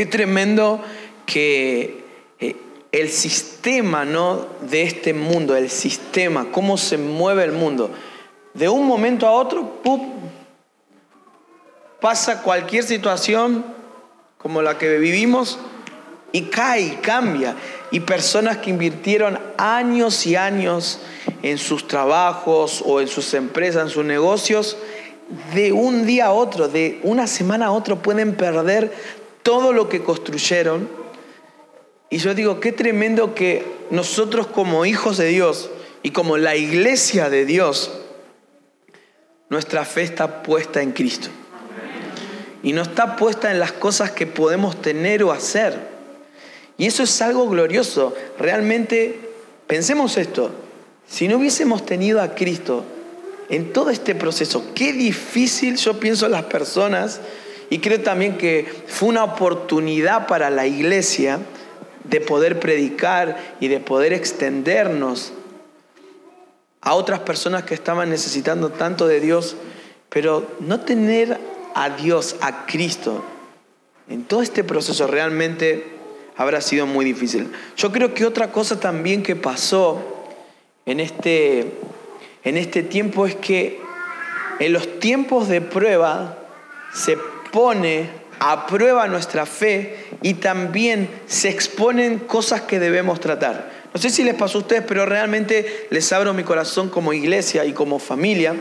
Qué 0.00 0.06
tremendo 0.06 0.80
que 1.26 2.02
eh, 2.40 2.56
el 2.90 3.10
sistema 3.10 4.06
¿no? 4.06 4.46
de 4.62 4.84
este 4.84 5.12
mundo, 5.12 5.54
el 5.54 5.68
sistema, 5.68 6.46
cómo 6.50 6.78
se 6.78 6.96
mueve 6.96 7.44
el 7.44 7.52
mundo, 7.52 7.90
de 8.54 8.70
un 8.70 8.86
momento 8.86 9.26
a 9.26 9.32
otro, 9.32 9.82
pasa 12.00 12.40
cualquier 12.40 12.82
situación 12.84 13.62
como 14.38 14.62
la 14.62 14.78
que 14.78 14.96
vivimos 14.96 15.58
y 16.32 16.44
cae 16.44 17.02
cambia. 17.02 17.54
Y 17.90 18.00
personas 18.00 18.56
que 18.56 18.70
invirtieron 18.70 19.38
años 19.58 20.26
y 20.26 20.34
años 20.34 21.00
en 21.42 21.58
sus 21.58 21.86
trabajos 21.86 22.82
o 22.86 23.02
en 23.02 23.08
sus 23.08 23.34
empresas, 23.34 23.82
en 23.82 23.90
sus 23.90 24.06
negocios, 24.06 24.78
de 25.54 25.72
un 25.72 26.06
día 26.06 26.26
a 26.26 26.32
otro, 26.32 26.68
de 26.68 27.00
una 27.02 27.26
semana 27.26 27.66
a 27.66 27.72
otro, 27.72 28.00
pueden 28.02 28.34
perder 28.34 29.19
todo 29.42 29.72
lo 29.72 29.88
que 29.88 30.02
construyeron. 30.02 30.88
Y 32.08 32.18
yo 32.18 32.34
digo, 32.34 32.60
qué 32.60 32.72
tremendo 32.72 33.34
que 33.34 33.64
nosotros 33.90 34.46
como 34.46 34.84
hijos 34.84 35.16
de 35.16 35.26
Dios 35.26 35.70
y 36.02 36.10
como 36.10 36.36
la 36.36 36.56
iglesia 36.56 37.30
de 37.30 37.44
Dios, 37.44 37.92
nuestra 39.48 39.84
fe 39.84 40.02
está 40.02 40.42
puesta 40.42 40.82
en 40.82 40.92
Cristo. 40.92 41.28
Y 42.62 42.72
no 42.72 42.82
está 42.82 43.16
puesta 43.16 43.50
en 43.50 43.58
las 43.58 43.72
cosas 43.72 44.10
que 44.10 44.26
podemos 44.26 44.80
tener 44.80 45.22
o 45.22 45.32
hacer. 45.32 45.90
Y 46.76 46.86
eso 46.86 47.02
es 47.02 47.22
algo 47.22 47.48
glorioso. 47.48 48.14
Realmente, 48.38 49.18
pensemos 49.66 50.16
esto, 50.16 50.50
si 51.08 51.26
no 51.26 51.38
hubiésemos 51.38 51.84
tenido 51.84 52.20
a 52.20 52.34
Cristo 52.34 52.84
en 53.48 53.72
todo 53.72 53.90
este 53.90 54.14
proceso, 54.14 54.64
qué 54.74 54.92
difícil 54.92 55.76
yo 55.76 55.98
pienso 55.98 56.28
las 56.28 56.44
personas, 56.44 57.20
y 57.70 57.78
creo 57.78 58.00
también 58.00 58.36
que 58.36 58.66
fue 58.88 59.08
una 59.08 59.24
oportunidad 59.24 60.26
para 60.26 60.50
la 60.50 60.66
iglesia 60.66 61.38
de 62.04 62.20
poder 62.20 62.58
predicar 62.58 63.38
y 63.60 63.68
de 63.68 63.78
poder 63.78 64.12
extendernos 64.12 65.32
a 66.80 66.94
otras 66.94 67.20
personas 67.20 67.62
que 67.62 67.74
estaban 67.74 68.10
necesitando 68.10 68.70
tanto 68.70 69.06
de 69.06 69.20
Dios, 69.20 69.56
pero 70.08 70.46
no 70.58 70.80
tener 70.80 71.38
a 71.74 71.90
Dios, 71.90 72.36
a 72.40 72.66
Cristo, 72.66 73.22
en 74.08 74.24
todo 74.24 74.42
este 74.42 74.64
proceso 74.64 75.06
realmente 75.06 75.84
habrá 76.36 76.60
sido 76.60 76.86
muy 76.86 77.04
difícil. 77.04 77.52
Yo 77.76 77.92
creo 77.92 78.12
que 78.12 78.26
otra 78.26 78.50
cosa 78.50 78.80
también 78.80 79.22
que 79.22 79.36
pasó 79.36 80.02
en 80.86 80.98
este, 80.98 81.74
en 82.42 82.56
este 82.56 82.82
tiempo 82.82 83.26
es 83.26 83.36
que 83.36 83.78
en 84.58 84.72
los 84.72 84.98
tiempos 84.98 85.48
de 85.48 85.60
prueba 85.60 86.38
se 86.92 87.16
pone 87.50 88.08
a 88.38 88.66
prueba 88.66 89.06
nuestra 89.06 89.46
fe 89.46 89.96
y 90.22 90.34
también 90.34 91.08
se 91.26 91.48
exponen 91.48 92.18
cosas 92.18 92.62
que 92.62 92.78
debemos 92.78 93.20
tratar. 93.20 93.70
No 93.92 94.00
sé 94.00 94.10
si 94.10 94.24
les 94.24 94.34
pasó 94.34 94.58
a 94.58 94.60
ustedes, 94.62 94.84
pero 94.86 95.04
realmente 95.04 95.86
les 95.90 96.12
abro 96.12 96.32
mi 96.32 96.44
corazón 96.44 96.88
como 96.88 97.12
iglesia 97.12 97.64
y 97.64 97.72
como 97.72 97.98
familia, 97.98 98.54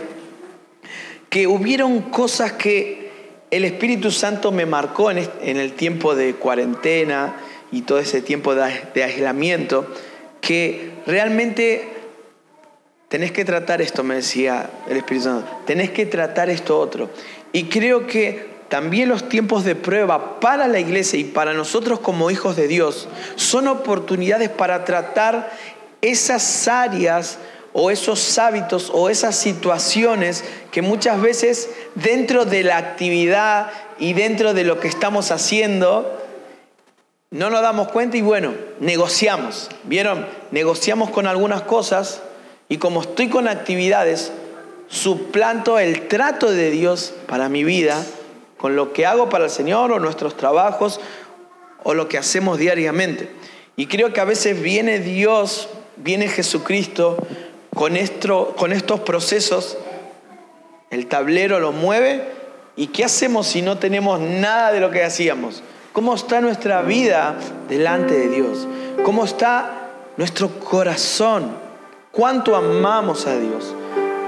que 1.30 1.48
hubieron 1.48 2.02
cosas 2.02 2.54
que 2.54 3.10
el 3.52 3.64
Espíritu 3.64 4.12
Santo 4.12 4.52
me 4.52 4.66
marcó 4.66 5.12
en 5.12 5.58
el 5.58 5.74
tiempo 5.74 6.16
de 6.16 6.34
cuarentena, 6.34 7.36
y 7.72 7.82
todo 7.82 8.00
ese 8.00 8.22
tiempo 8.22 8.56
de 8.56 9.04
aislamiento, 9.04 9.88
que 10.42 10.92
realmente 11.06 11.88
tenés 13.08 13.32
que 13.32 13.46
tratar 13.46 13.82
esto, 13.82 14.04
me 14.04 14.16
decía 14.16 14.70
el 14.90 14.98
Espíritu 14.98 15.26
Santo, 15.26 15.48
tenés 15.66 15.92
que 15.92 16.06
tratar 16.06 16.50
esto 16.50 16.80
otro. 16.80 17.10
Y 17.52 17.66
creo 17.66 18.08
que 18.08 18.59
también 18.70 19.10
los 19.10 19.28
tiempos 19.28 19.64
de 19.64 19.76
prueba 19.76 20.40
para 20.40 20.68
la 20.68 20.80
iglesia 20.80 21.20
y 21.20 21.24
para 21.24 21.54
nosotros 21.54 22.00
como 22.00 22.30
hijos 22.30 22.56
de 22.56 22.68
Dios 22.68 23.08
son 23.36 23.68
oportunidades 23.68 24.50
para 24.50 24.86
tratar 24.86 25.52
esas 26.02 26.68
áreas 26.68 27.40
o 27.74 27.90
esos 27.90 28.38
hábitos 28.38 28.92
o 28.94 29.10
esas 29.10 29.36
situaciones 29.36 30.44
que 30.72 30.84
muchas 30.84 31.20
veces 31.20 31.70
dentro 31.96 32.46
de 32.46 32.64
la 32.64 32.78
actividad 32.78 33.72
y 33.98 34.14
dentro 34.14 34.54
de 34.54 34.64
lo 34.64 34.80
que 34.80 34.88
estamos 34.88 35.32
haciendo, 35.32 36.24
no 37.32 37.50
nos 37.50 37.62
damos 37.62 37.90
cuenta 37.90 38.18
y 38.18 38.22
bueno, 38.22 38.54
negociamos. 38.80 39.70
¿Vieron? 39.84 40.28
Negociamos 40.52 41.10
con 41.10 41.28
algunas 41.28 41.64
cosas 41.64 42.22
y 42.70 42.78
como 42.78 43.02
estoy 43.02 43.30
con 43.30 43.48
actividades, 43.48 44.32
suplanto 44.88 45.80
el 45.80 46.08
trato 46.08 46.52
de 46.52 46.72
Dios 46.72 47.14
para 47.28 47.50
mi 47.50 47.64
vida 47.64 48.04
con 48.60 48.76
lo 48.76 48.94
que 48.94 49.06
hago 49.06 49.30
para 49.30 49.46
el 49.46 49.50
Señor 49.50 49.92
o 49.92 50.00
nuestros 50.00 50.36
trabajos 50.36 51.00
o 51.84 51.94
lo 51.94 52.08
que 52.10 52.18
hacemos 52.18 52.60
diariamente. 52.60 53.32
Y 53.78 53.88
creo 53.88 54.14
que 54.14 54.20
a 54.20 54.26
veces 54.26 54.62
viene 54.62 55.00
Dios, 55.00 55.70
viene 55.96 56.28
Jesucristo 56.28 57.18
con, 57.74 57.96
esto, 57.96 58.54
con 58.58 58.74
estos 58.74 59.00
procesos, 59.00 59.78
el 60.90 61.08
tablero 61.08 61.60
lo 61.60 61.72
mueve 61.72 62.24
y 62.76 62.88
¿qué 62.88 63.06
hacemos 63.06 63.48
si 63.48 63.62
no 63.62 63.78
tenemos 63.78 64.20
nada 64.20 64.74
de 64.74 64.82
lo 64.82 64.92
que 64.92 65.04
hacíamos? 65.04 65.64
¿Cómo 65.94 66.14
está 66.14 66.42
nuestra 66.42 66.82
vida 66.82 67.36
delante 67.70 68.14
de 68.16 68.28
Dios? 68.28 68.68
¿Cómo 69.04 69.24
está 69.24 69.92
nuestro 70.18 70.50
corazón? 70.60 71.52
¿Cuánto 72.12 72.58
amamos 72.58 73.26
a 73.26 73.38
Dios? 73.38 73.74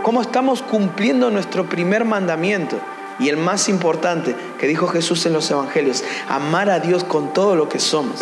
¿Cómo 0.04 0.22
estamos 0.22 0.62
cumpliendo 0.62 1.30
nuestro 1.30 1.68
primer 1.68 2.06
mandamiento? 2.06 2.78
Y 3.22 3.30
el 3.30 3.38
más 3.38 3.70
importante 3.70 4.36
que 4.60 4.68
dijo 4.68 4.88
Jesús 4.88 5.26
en 5.28 5.34
los 5.34 5.50
Evangelios, 5.52 6.04
amar 6.28 6.70
a 6.72 6.80
Dios 6.80 7.04
con 7.04 7.34
todo 7.34 7.56
lo 7.56 7.70
que 7.70 7.80
somos. 7.80 8.20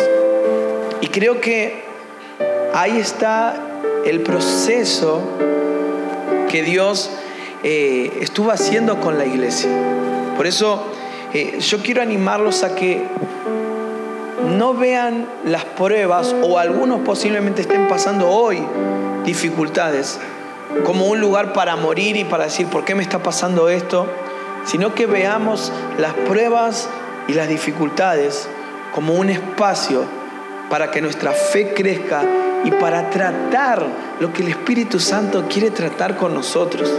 Y 1.00 1.06
creo 1.08 1.40
que 1.40 1.82
ahí 2.74 2.98
está 2.98 3.54
el 4.04 4.20
proceso 4.20 5.22
que 6.50 6.62
Dios 6.62 7.10
eh, 7.62 8.18
estuvo 8.20 8.50
haciendo 8.50 9.00
con 9.00 9.16
la 9.16 9.24
iglesia. 9.24 9.70
Por 10.36 10.46
eso 10.46 10.84
eh, 11.32 11.60
yo 11.60 11.78
quiero 11.78 12.02
animarlos 12.02 12.62
a 12.62 12.74
que 12.74 13.02
no 14.58 14.74
vean 14.74 15.26
las 15.44 15.64
pruebas 15.64 16.34
o 16.42 16.58
algunos 16.58 17.00
posiblemente 17.00 17.62
estén 17.62 17.88
pasando 17.88 18.28
hoy 18.28 18.62
dificultades 19.24 20.18
como 20.84 21.06
un 21.06 21.20
lugar 21.20 21.52
para 21.52 21.76
morir 21.76 22.16
y 22.16 22.24
para 22.24 22.44
decir, 22.44 22.66
¿por 22.66 22.84
qué 22.84 22.94
me 22.94 23.02
está 23.02 23.22
pasando 23.22 23.68
esto? 23.68 24.06
Sino 24.64 24.94
que 24.94 25.06
veamos 25.06 25.72
las 25.98 26.12
pruebas 26.14 26.88
y 27.28 27.34
las 27.34 27.48
dificultades 27.48 28.48
como 28.94 29.14
un 29.14 29.30
espacio 29.30 30.04
para 30.68 30.90
que 30.90 31.00
nuestra 31.00 31.32
fe 31.32 31.74
crezca 31.74 32.22
y 32.64 32.70
para 32.72 33.10
tratar 33.10 33.84
lo 34.20 34.32
que 34.32 34.42
el 34.42 34.48
Espíritu 34.48 35.00
Santo 35.00 35.46
quiere 35.48 35.70
tratar 35.70 36.16
con 36.16 36.34
nosotros, 36.34 36.92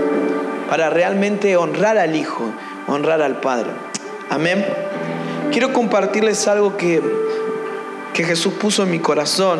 para 0.69 0.89
realmente 0.89 1.55
honrar 1.55 1.97
al 1.97 2.15
Hijo, 2.15 2.51
honrar 2.87 3.21
al 3.21 3.39
Padre. 3.39 3.69
Amén. 4.29 4.65
Quiero 5.51 5.73
compartirles 5.73 6.47
algo 6.47 6.77
que, 6.77 7.01
que 8.13 8.23
Jesús 8.23 8.53
puso 8.53 8.83
en 8.83 8.91
mi 8.91 8.99
corazón 8.99 9.59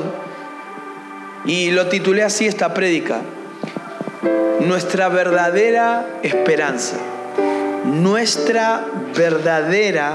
y 1.45 1.72
lo 1.72 1.88
titulé 1.88 2.23
así 2.23 2.47
esta 2.47 2.73
prédica. 2.73 3.22
Nuestra 4.62 5.09
verdadera 5.09 6.06
esperanza. 6.23 6.97
Nuestra 7.91 8.85
verdadera 9.13 10.13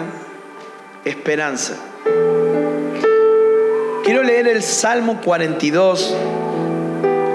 esperanza. 1.04 1.74
Quiero 4.02 4.22
leer 4.22 4.48
el 4.48 4.62
Salmo 4.62 5.20
42, 5.22 6.16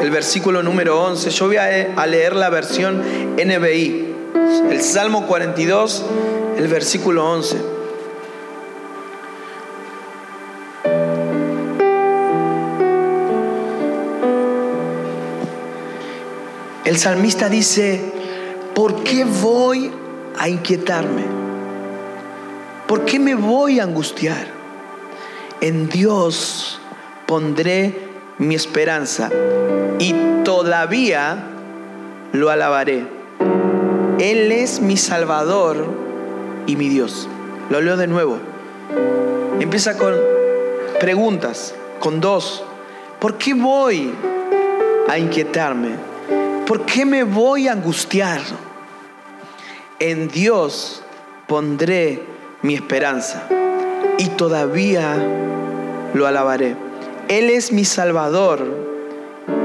el 0.01 0.09
versículo 0.09 0.63
número 0.63 1.00
11. 1.00 1.30
Yo 1.30 1.46
voy 1.46 1.57
a 1.57 2.06
leer 2.07 2.35
la 2.35 2.50
versión 2.50 3.03
NBI. 3.35 4.16
El 4.72 4.81
Salmo 4.81 5.28
42, 5.28 6.06
el 6.57 6.68
versículo 6.68 7.30
11. 7.30 7.57
El 16.83 16.98
salmista 16.98 17.48
dice, 17.48 18.01
¿por 18.74 19.04
qué 19.04 19.24
voy 19.24 20.00
a 20.41 20.49
inquietarme? 20.49 21.23
¿Por 22.88 23.05
qué 23.05 23.19
me 23.19 23.35
voy 23.35 23.79
a 23.79 23.83
angustiar? 23.83 24.47
En 25.61 25.88
Dios 25.88 26.81
pondré 27.27 28.09
mi 28.39 28.55
esperanza 28.55 29.29
y 29.99 30.15
todavía 30.43 31.43
lo 32.31 32.49
alabaré. 32.49 33.05
Él 34.17 34.51
es 34.51 34.81
mi 34.81 34.97
Salvador 34.97 35.85
y 36.65 36.75
mi 36.75 36.89
Dios. 36.89 37.29
Lo 37.69 37.79
leo 37.79 37.95
de 37.95 38.07
nuevo. 38.07 38.39
Empieza 39.59 39.95
con 39.95 40.15
preguntas, 40.99 41.75
con 41.99 42.19
dos. 42.19 42.63
¿Por 43.19 43.38
qué 43.38 43.53
voy 43.53 44.11
a 45.07 45.19
inquietarme? 45.19 45.91
¿Por 46.65 46.83
qué 46.83 47.05
me 47.05 47.23
voy 47.23 47.67
a 47.67 47.73
angustiar? 47.73 48.41
En 50.01 50.30
Dios 50.30 51.03
pondré 51.48 52.24
mi 52.63 52.74
esperanza. 52.74 53.48
y 54.18 54.30
todavía 54.30 55.15
lo 56.15 56.25
alabaré. 56.25 56.75
Él 57.27 57.51
es 57.51 57.71
mi 57.71 57.86
Salvador 57.86 58.65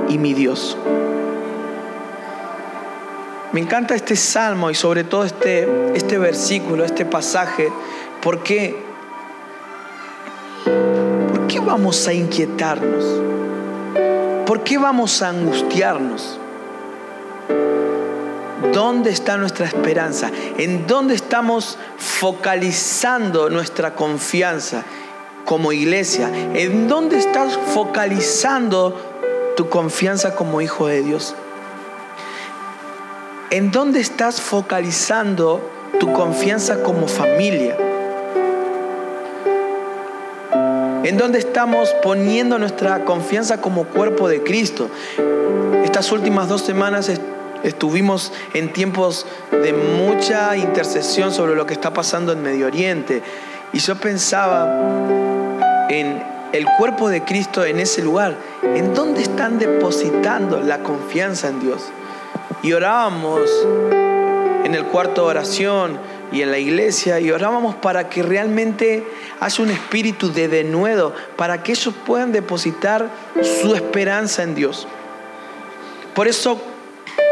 y 0.09 0.19
mi 0.19 0.35
Dios. 0.35 0.77
Me 3.53 3.61
encanta 3.61 3.94
este 3.94 4.15
salmo 4.15 4.71
y 4.71 4.75
sobre 4.75 5.05
todo 5.05 5.25
este, 5.25 5.97
este 5.97 6.19
versículo, 6.19 6.85
este 6.85 7.06
pasaje, 7.06 7.73
porque 8.23 8.77
¿por 11.31 11.47
qué 11.47 11.61
vamos 11.61 12.06
a 12.09 12.12
inquietarnos? 12.12 13.05
¿Por 14.44 14.62
qué 14.65 14.77
vamos 14.77 15.23
a 15.23 15.31
angustiarnos? 15.31 16.38
¿Dónde 18.73 19.11
está 19.11 19.37
nuestra 19.37 19.67
esperanza? 19.67 20.31
¿En 20.56 20.87
dónde 20.87 21.14
estamos 21.14 21.79
focalizando 21.99 23.50
nuestra 23.50 23.94
confianza 23.94 24.82
como 25.44 25.73
iglesia? 25.73 26.31
¿En 26.55 26.88
dónde 26.88 27.19
estás 27.19 27.58
focalizando 27.75 29.55
tu 29.56 29.69
confianza 29.69 30.35
como 30.35 30.62
hijo 30.62 30.87
de 30.87 31.03
Dios? 31.03 31.35
¿En 33.50 33.70
dónde 33.70 34.00
estás 34.00 34.41
focalizando 34.41 35.61
tu 36.00 36.12
confianza 36.12 36.82
como 36.82 37.09
familia? 37.09 37.76
¿En 41.05 41.19
dónde 41.19 41.38
estamos 41.38 41.94
poniendo 42.02 42.59
nuestra 42.59 43.05
confianza 43.05 43.61
como 43.61 43.85
cuerpo 43.85 44.29
de 44.29 44.43
Cristo? 44.43 44.88
Estas 45.85 46.11
últimas 46.11 46.49
dos 46.49 46.62
semanas 46.62 47.09
estuvimos 47.62 48.32
en 48.55 48.73
tiempos 48.73 49.26
de 49.50 49.73
mucha 49.73 50.56
intercesión 50.56 51.32
sobre 51.32 51.55
lo 51.55 51.67
que 51.67 51.75
está 51.75 51.93
pasando 51.93 52.32
en 52.32 52.43
Medio 52.43 52.67
Oriente. 52.67 53.23
Y 53.73 53.79
yo 53.79 53.97
pensaba 53.97 54.67
en 55.88 56.23
el 56.53 56.67
cuerpo 56.79 57.08
de 57.08 57.23
Cristo 57.23 57.64
en 57.64 57.81
ese 57.81 58.03
lugar. 58.03 58.37
¿En 58.62 58.94
dónde 58.94 59.23
están 59.23 59.58
depositando 59.58 60.61
la 60.61 60.82
confianza 60.82 61.49
en 61.49 61.61
Dios? 61.61 61.82
Y 62.62 62.73
orábamos 62.73 63.41
en 64.64 64.75
el 64.75 64.85
cuarto 64.87 65.23
de 65.23 65.29
oración 65.29 65.99
y 66.32 66.43
en 66.43 66.50
la 66.50 66.59
iglesia 66.59 67.20
y 67.20 67.31
orábamos 67.31 67.76
para 67.76 68.09
que 68.09 68.23
realmente 68.23 69.06
haya 69.38 69.62
un 69.62 69.70
espíritu 69.70 70.32
de 70.32 70.49
denuedo, 70.49 71.14
para 71.37 71.62
que 71.62 71.73
ellos 71.73 71.94
puedan 72.05 72.32
depositar 72.32 73.09
su 73.43 73.75
esperanza 73.75 74.43
en 74.43 74.55
Dios. 74.55 74.88
Por 76.14 76.26
eso 76.29 76.61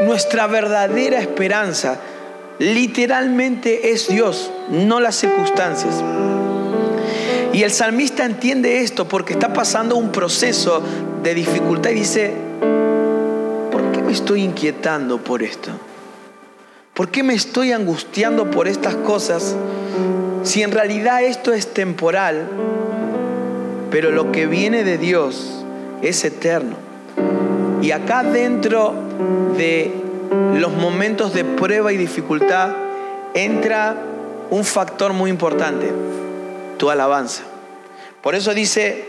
nuestra 0.02 0.46
verdadera 0.46 1.20
esperanza 1.20 2.00
literalmente 2.58 3.93
es 3.93 4.08
Dios, 4.08 4.50
no 4.70 5.00
las 5.00 5.17
circunstancias. 5.17 6.02
Y 7.52 7.62
el 7.62 7.70
salmista 7.70 8.25
entiende 8.25 8.81
esto 8.81 9.06
porque 9.06 9.35
está 9.35 9.52
pasando 9.52 9.96
un 9.96 10.11
proceso 10.11 10.82
de 11.23 11.35
dificultad 11.35 11.91
y 11.91 11.94
dice, 11.94 12.32
¿por 13.70 13.93
qué 13.93 14.02
me 14.02 14.12
estoy 14.12 14.43
inquietando 14.43 15.19
por 15.19 15.43
esto? 15.43 15.70
¿Por 16.94 17.11
qué 17.11 17.23
me 17.23 17.35
estoy 17.35 17.73
angustiando 17.73 18.50
por 18.50 18.69
estas 18.69 18.94
cosas 18.96 19.55
si 20.43 20.62
en 20.62 20.73
realidad 20.73 21.23
esto 21.23 21.52
es 21.52 21.73
temporal, 21.73 22.49
pero 23.91 24.11
lo 24.11 24.32
que 24.32 24.46
viene 24.46 24.85
de 24.85 24.99
Dios 24.99 25.64
es 26.02 26.25
eterno? 26.25 26.84
Y 27.85 27.93
acá 27.93 28.23
dentro 28.23 28.95
de 29.59 29.93
los 30.55 30.73
momentos 30.73 31.35
de 31.35 31.45
prueba 31.45 31.93
y 31.93 31.99
dificultad 31.99 32.71
entra 33.35 33.95
un 34.49 34.65
factor 34.65 35.13
muy 35.13 35.29
importante, 35.29 35.93
tu 36.79 36.89
alabanza. 36.89 37.43
Por 38.23 38.35
eso 38.35 38.55
dice, 38.55 39.05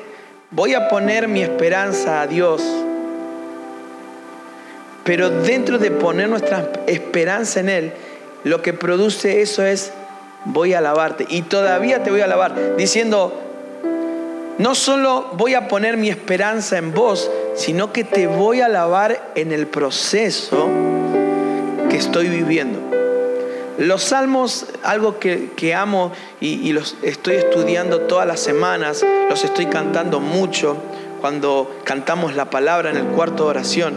voy 0.51 0.73
a 0.73 0.89
poner 0.89 1.29
mi 1.29 1.41
esperanza 1.41 2.21
a 2.21 2.27
Dios, 2.27 2.61
pero 5.05 5.29
dentro 5.29 5.77
de 5.77 5.91
poner 5.91 6.27
nuestra 6.27 6.69
esperanza 6.85 7.61
en 7.61 7.69
Él, 7.69 7.93
lo 8.43 8.61
que 8.61 8.73
produce 8.73 9.41
eso 9.41 9.63
es, 9.63 9.93
voy 10.43 10.73
a 10.73 10.79
alabarte. 10.79 11.25
Y 11.29 11.43
todavía 11.43 12.03
te 12.03 12.11
voy 12.11 12.19
a 12.19 12.25
alabar, 12.25 12.75
diciendo, 12.75 13.41
no 14.57 14.75
solo 14.75 15.29
voy 15.37 15.53
a 15.53 15.69
poner 15.69 15.95
mi 15.95 16.09
esperanza 16.09 16.77
en 16.77 16.93
vos, 16.93 17.31
sino 17.55 17.91
que 17.91 18.03
te 18.03 18.27
voy 18.27 18.61
a 18.61 18.65
alabar 18.65 19.31
en 19.35 19.51
el 19.51 19.67
proceso 19.67 20.69
que 21.89 21.97
estoy 21.97 22.27
viviendo. 22.27 22.79
Los 23.77 24.03
salmos, 24.03 24.67
algo 24.83 25.19
que, 25.19 25.75
amo 25.75 26.11
y, 26.39 26.71
los 26.71 26.95
estoy 27.01 27.35
estudiando 27.35 28.01
todas 28.01 28.25
las 28.25 28.39
semanas, 28.39 29.05
los 29.29 29.43
estoy 29.43 29.65
cantando 29.65 30.19
mucho 30.19 30.77
cuando 31.19 31.75
cantamos 31.83 32.35
la 32.35 32.49
palabra 32.49 32.89
en 32.89 32.97
el 32.97 33.05
cuarto 33.07 33.43
de 33.43 33.49
oración. 33.49 33.95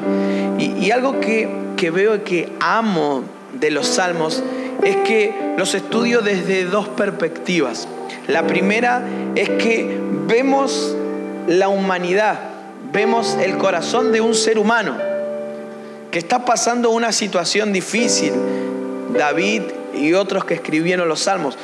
Y, 0.59 0.91
algo 0.91 1.21
que, 1.21 1.49
que 1.77 1.91
veo 1.91 2.17
y 2.17 2.21
que 2.21 2.53
amo 2.61 3.23
de 3.53 3.71
los 3.71 3.87
salmos 3.87 4.43
es 4.83 4.97
que 4.97 5.33
los 5.57 5.75
estudio 5.75 6.23
desde 6.23 6.65
dos 6.65 6.89
perspectivas. 6.89 7.87
La 8.27 8.47
primera 8.47 9.03
es 9.37 9.49
que 9.51 9.97
vemos 10.27 10.97
la 11.47 11.69
humanidad, 11.69 12.48
vemos 12.93 13.37
el 13.41 13.59
corazón 13.59 14.13
de 14.13 14.21
un 14.21 14.35
ser 14.35 14.59
humano 14.59 14.97
que 16.11 16.19
está 16.19 16.45
pasando 16.45 16.91
una 16.91 17.13
situación 17.13 17.73
difícil. 17.73 18.33
David 19.17 19.63
y 19.95 20.13
otros 20.15 20.45
que 20.45 20.55
escribieron 20.55 21.09
los 21.09 21.21
salmos. 21.21 21.57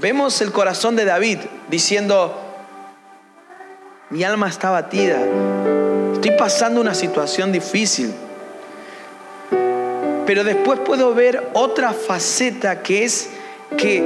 Vemos 0.00 0.40
el 0.40 0.52
corazón 0.52 0.96
de 0.96 1.04
David 1.04 1.38
diciendo, 1.68 2.38
mi 4.10 4.24
alma 4.24 4.48
está 4.48 4.70
batida, 4.70 5.18
estoy 6.12 6.32
pasando 6.32 6.80
una 6.80 6.94
situación 6.94 7.52
difícil. 7.52 8.12
Pero 10.26 10.42
después 10.42 10.80
puedo 10.80 11.14
ver 11.14 11.50
otra 11.52 11.92
faceta 11.92 12.82
que 12.82 13.04
es 13.04 13.30
que 13.76 14.02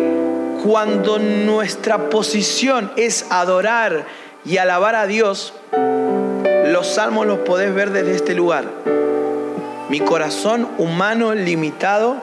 cuando 0.62 1.18
nuestra 1.18 2.10
posición 2.10 2.92
es 2.96 3.24
adorar 3.30 4.04
y 4.44 4.58
alabar 4.58 4.94
a 4.94 5.06
Dios, 5.06 5.54
los 6.70 6.86
salmos 6.86 7.26
los 7.26 7.40
podés 7.40 7.74
ver 7.74 7.90
desde 7.90 8.14
este 8.14 8.34
lugar. 8.34 8.64
Mi 9.88 10.00
corazón 10.00 10.68
humano 10.78 11.34
limitado, 11.34 12.16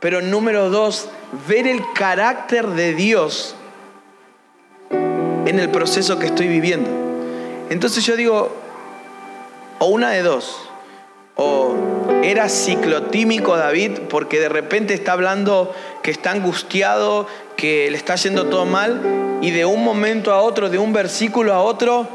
pero 0.00 0.20
número 0.20 0.70
dos, 0.70 1.08
ver 1.48 1.66
el 1.66 1.82
carácter 1.94 2.66
de 2.68 2.94
Dios 2.94 3.54
en 4.90 5.58
el 5.58 5.70
proceso 5.70 6.18
que 6.18 6.26
estoy 6.26 6.46
viviendo. 6.46 6.90
Entonces 7.70 8.04
yo 8.04 8.16
digo, 8.16 8.54
o 9.78 9.86
una 9.86 10.10
de 10.10 10.22
dos, 10.22 10.68
o 11.36 11.74
era 12.22 12.48
ciclotímico 12.48 13.56
David 13.56 14.00
porque 14.10 14.40
de 14.40 14.48
repente 14.48 14.92
está 14.92 15.12
hablando 15.12 15.74
que 16.02 16.10
está 16.10 16.32
angustiado, 16.32 17.26
que 17.56 17.90
le 17.90 17.96
está 17.96 18.16
yendo 18.16 18.46
todo 18.46 18.66
mal 18.66 19.38
y 19.40 19.50
de 19.52 19.64
un 19.64 19.84
momento 19.84 20.32
a 20.32 20.40
otro, 20.40 20.68
de 20.68 20.78
un 20.78 20.92
versículo 20.92 21.54
a 21.54 21.62
otro, 21.62 22.08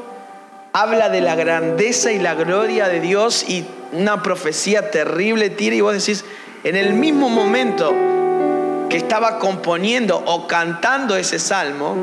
habla 0.73 1.09
de 1.09 1.21
la 1.21 1.35
grandeza 1.35 2.11
y 2.11 2.19
la 2.19 2.33
gloria 2.33 2.89
de 2.89 2.99
Dios 2.99 3.47
y 3.47 3.63
una 3.91 4.23
profecía 4.23 4.89
terrible 4.89 5.51
tira 5.51 5.75
y 5.75 5.81
vos 5.81 5.93
decís, 5.93 6.25
en 6.63 6.75
el 6.75 6.93
mismo 6.93 7.29
momento 7.29 7.93
que 8.89 8.97
estaba 8.97 9.37
componiendo 9.37 10.17
o 10.25 10.47
cantando 10.47 11.15
ese 11.15 11.37
salmo, 11.37 11.95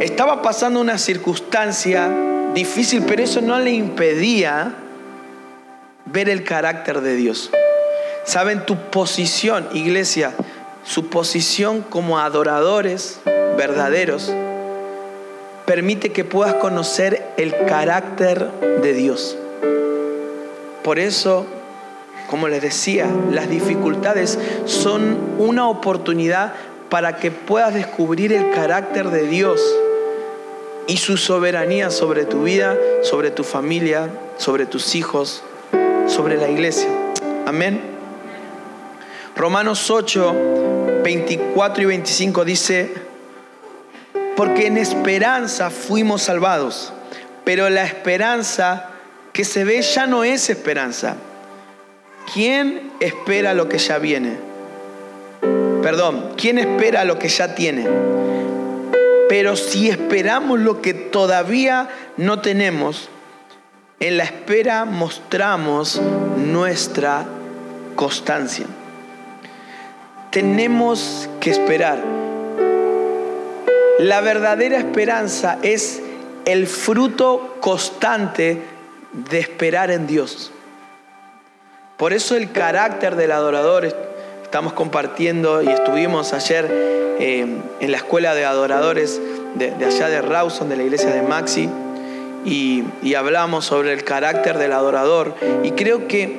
estaba 0.00 0.40
pasando 0.40 0.80
una 0.80 0.96
circunstancia 0.96 2.10
difícil, 2.54 3.04
pero 3.06 3.22
eso 3.22 3.42
no 3.42 3.58
le 3.58 3.72
impedía 3.72 4.74
ver 6.06 6.30
el 6.30 6.44
carácter 6.44 7.02
de 7.02 7.14
Dios. 7.14 7.50
Saben 8.24 8.64
tu 8.64 8.76
posición, 8.90 9.68
iglesia, 9.74 10.32
su 10.84 11.10
posición 11.10 11.82
como 11.82 12.18
adoradores 12.18 13.20
verdaderos, 13.58 14.32
permite 15.70 16.10
que 16.10 16.24
puedas 16.24 16.54
conocer 16.54 17.22
el 17.36 17.54
carácter 17.66 18.50
de 18.82 18.92
Dios. 18.92 19.36
Por 20.82 20.98
eso, 20.98 21.46
como 22.28 22.48
les 22.48 22.60
decía, 22.60 23.08
las 23.30 23.48
dificultades 23.48 24.36
son 24.64 25.16
una 25.38 25.68
oportunidad 25.68 26.54
para 26.88 27.18
que 27.18 27.30
puedas 27.30 27.72
descubrir 27.72 28.32
el 28.32 28.50
carácter 28.50 29.10
de 29.10 29.28
Dios 29.28 29.60
y 30.88 30.96
su 30.96 31.16
soberanía 31.16 31.90
sobre 31.90 32.24
tu 32.24 32.42
vida, 32.42 32.76
sobre 33.02 33.30
tu 33.30 33.44
familia, 33.44 34.10
sobre 34.38 34.66
tus 34.66 34.96
hijos, 34.96 35.44
sobre 36.08 36.36
la 36.36 36.50
iglesia. 36.50 36.88
Amén. 37.46 37.80
Romanos 39.36 39.88
8, 39.88 40.34
24 41.04 41.84
y 41.84 41.86
25 41.86 42.44
dice, 42.44 43.09
porque 44.36 44.66
en 44.66 44.76
esperanza 44.78 45.70
fuimos 45.70 46.22
salvados, 46.22 46.92
pero 47.44 47.68
la 47.70 47.84
esperanza 47.84 48.90
que 49.32 49.44
se 49.44 49.64
ve 49.64 49.82
ya 49.82 50.06
no 50.06 50.24
es 50.24 50.50
esperanza. 50.50 51.16
¿Quién 52.32 52.92
espera 53.00 53.54
lo 53.54 53.68
que 53.68 53.78
ya 53.78 53.98
viene? 53.98 54.50
perdón, 55.82 56.34
¿quién 56.36 56.58
espera 56.58 57.04
lo 57.04 57.18
que 57.18 57.28
ya 57.28 57.54
tiene? 57.54 57.86
Pero 59.28 59.56
si 59.56 59.88
esperamos 59.88 60.60
lo 60.60 60.82
que 60.82 60.94
todavía 60.94 61.88
no 62.16 62.40
tenemos, 62.40 63.08
en 64.00 64.16
la 64.16 64.24
espera 64.24 64.84
mostramos 64.84 66.00
nuestra 66.36 67.26
constancia. 67.94 68.66
Tenemos 70.30 71.28
que 71.40 71.50
esperar. 71.50 72.19
La 74.00 74.22
verdadera 74.22 74.78
esperanza 74.78 75.58
es 75.60 76.00
el 76.46 76.66
fruto 76.66 77.58
constante 77.60 78.62
de 79.12 79.38
esperar 79.38 79.90
en 79.90 80.06
Dios. 80.06 80.52
Por 81.98 82.14
eso 82.14 82.34
el 82.34 82.50
carácter 82.50 83.14
del 83.14 83.30
adorador, 83.30 83.84
estamos 84.42 84.72
compartiendo 84.72 85.60
y 85.60 85.68
estuvimos 85.68 86.32
ayer 86.32 86.66
eh, 86.70 87.46
en 87.80 87.90
la 87.90 87.98
escuela 87.98 88.34
de 88.34 88.46
adoradores 88.46 89.20
de, 89.56 89.84
allá 89.84 90.08
de 90.08 90.22
Rawson, 90.22 90.70
de 90.70 90.78
la 90.78 90.82
iglesia 90.84 91.10
de 91.10 91.20
Maxi, 91.20 91.68
y, 92.46 92.84
y 93.02 93.14
hablamos 93.16 93.66
sobre 93.66 93.92
el 93.92 94.02
carácter 94.02 94.56
del 94.56 94.72
adorador. 94.72 95.34
Y 95.62 95.72
creo 95.72 96.08
que 96.08 96.38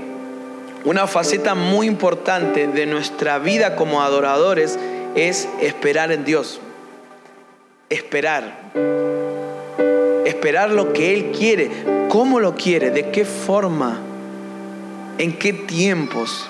una 0.83 1.05
faceta 1.05 1.53
muy 1.53 1.85
importante 1.85 2.65
de 2.65 2.87
nuestra 2.87 3.37
vida 3.37 3.75
como 3.75 4.01
adoradores 4.01 4.79
es 5.13 5.47
esperar 5.61 6.11
en 6.11 6.25
Dios. 6.25 6.59
Esperar. 7.91 8.71
Esperar 10.25 10.71
lo 10.71 10.93
que 10.93 11.13
Él 11.13 11.31
quiere, 11.37 11.69
cómo 12.07 12.39
lo 12.39 12.55
quiere, 12.55 12.89
de 12.89 13.11
qué 13.11 13.25
forma, 13.25 13.99
en 15.17 15.37
qué 15.37 15.51
tiempos 15.51 16.49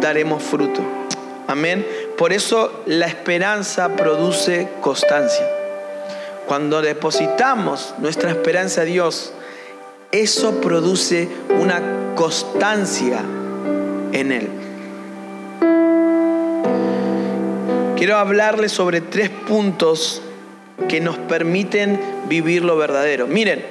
daremos 0.00 0.42
fruto. 0.42 0.82
Amén. 1.46 1.86
Por 2.18 2.32
eso 2.32 2.82
la 2.86 3.06
esperanza 3.06 3.94
produce 3.94 4.68
constancia. 4.80 5.48
Cuando 6.46 6.82
depositamos 6.82 7.94
nuestra 7.98 8.30
esperanza 8.32 8.80
a 8.80 8.84
Dios, 8.84 9.32
eso 10.10 10.60
produce 10.60 11.28
una 11.50 12.14
constancia 12.16 13.20
en 14.12 14.32
Él. 14.32 14.48
Quiero 17.96 18.16
hablarles 18.16 18.72
sobre 18.72 19.00
tres 19.00 19.30
puntos 19.30 20.20
que 20.88 21.00
nos 21.00 21.16
permiten 21.18 22.00
vivir 22.28 22.64
lo 22.64 22.76
verdadero. 22.76 23.26
Miren, 23.26 23.64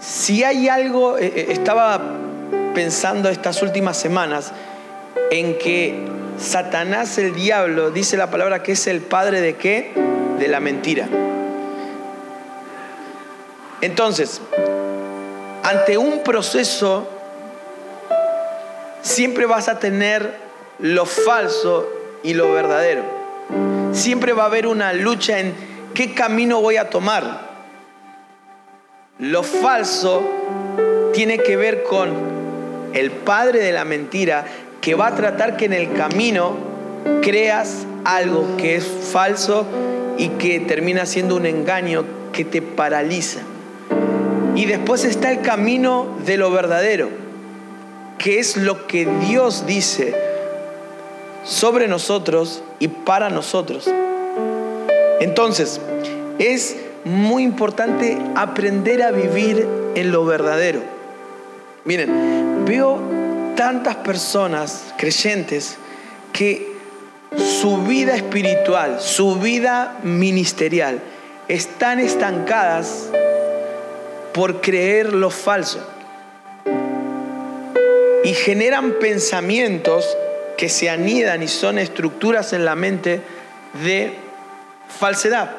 si 0.00 0.44
hay 0.44 0.68
algo, 0.68 1.18
eh, 1.18 1.32
eh, 1.34 1.46
estaba 1.50 2.00
pensando 2.74 3.28
estas 3.28 3.62
últimas 3.62 3.96
semanas 3.96 4.52
en 5.30 5.58
que 5.58 6.06
Satanás, 6.38 7.18
el 7.18 7.34
diablo, 7.34 7.90
dice 7.90 8.16
la 8.16 8.30
palabra 8.30 8.62
que 8.62 8.72
es 8.72 8.86
el 8.86 9.00
padre 9.00 9.40
de 9.40 9.56
qué? 9.56 9.92
De 10.38 10.48
la 10.48 10.60
mentira. 10.60 11.08
Entonces, 13.82 14.40
ante 15.62 15.98
un 15.98 16.22
proceso 16.22 17.08
siempre 19.02 19.46
vas 19.46 19.68
a 19.68 19.78
tener 19.78 20.34
lo 20.78 21.06
falso 21.06 21.88
y 22.22 22.34
lo 22.34 22.52
verdadero. 22.52 23.02
Siempre 23.92 24.32
va 24.32 24.44
a 24.44 24.46
haber 24.46 24.66
una 24.66 24.92
lucha 24.92 25.40
en 25.40 25.69
qué 25.94 26.14
camino 26.14 26.60
voy 26.60 26.76
a 26.76 26.90
tomar. 26.90 27.48
Lo 29.18 29.42
falso 29.42 30.22
tiene 31.12 31.38
que 31.38 31.56
ver 31.56 31.82
con 31.82 32.10
el 32.92 33.10
padre 33.10 33.60
de 33.60 33.72
la 33.72 33.84
mentira 33.84 34.44
que 34.80 34.94
va 34.94 35.08
a 35.08 35.14
tratar 35.14 35.56
que 35.56 35.66
en 35.66 35.72
el 35.72 35.92
camino 35.92 36.56
creas 37.22 37.86
algo 38.04 38.56
que 38.56 38.76
es 38.76 38.84
falso 38.84 39.66
y 40.16 40.28
que 40.30 40.60
termina 40.60 41.06
siendo 41.06 41.36
un 41.36 41.46
engaño 41.46 42.04
que 42.32 42.44
te 42.44 42.62
paraliza. 42.62 43.40
Y 44.54 44.66
después 44.66 45.04
está 45.04 45.30
el 45.30 45.42
camino 45.42 46.06
de 46.24 46.36
lo 46.36 46.50
verdadero 46.50 47.20
que 48.20 48.38
es 48.38 48.58
lo 48.58 48.86
que 48.86 49.06
Dios 49.06 49.64
dice 49.66 50.14
sobre 51.42 51.88
nosotros 51.88 52.62
y 52.78 52.88
para 52.88 53.30
nosotros. 53.30 53.88
Entonces, 55.20 55.80
es 56.38 56.76
muy 57.04 57.42
importante 57.42 58.18
aprender 58.34 59.02
a 59.02 59.10
vivir 59.10 59.66
en 59.94 60.10
lo 60.10 60.24
verdadero. 60.24 60.80
Miren, 61.84 62.64
veo 62.64 62.98
tantas 63.56 63.96
personas 63.96 64.94
creyentes 64.96 65.76
que 66.32 66.72
su 67.36 67.82
vida 67.82 68.16
espiritual, 68.16 69.00
su 69.00 69.36
vida 69.36 69.98
ministerial, 70.02 71.00
están 71.48 72.00
estancadas 72.00 73.08
por 74.32 74.60
creer 74.60 75.12
lo 75.12 75.30
falso 75.30 75.86
y 78.24 78.32
generan 78.34 78.92
pensamientos 79.00 80.16
que 80.56 80.68
se 80.68 80.88
anidan 80.88 81.42
y 81.42 81.48
son 81.48 81.78
estructuras 81.78 82.52
en 82.52 82.64
la 82.64 82.74
mente 82.74 83.20
de 83.84 84.29
falsedad. 84.98 85.50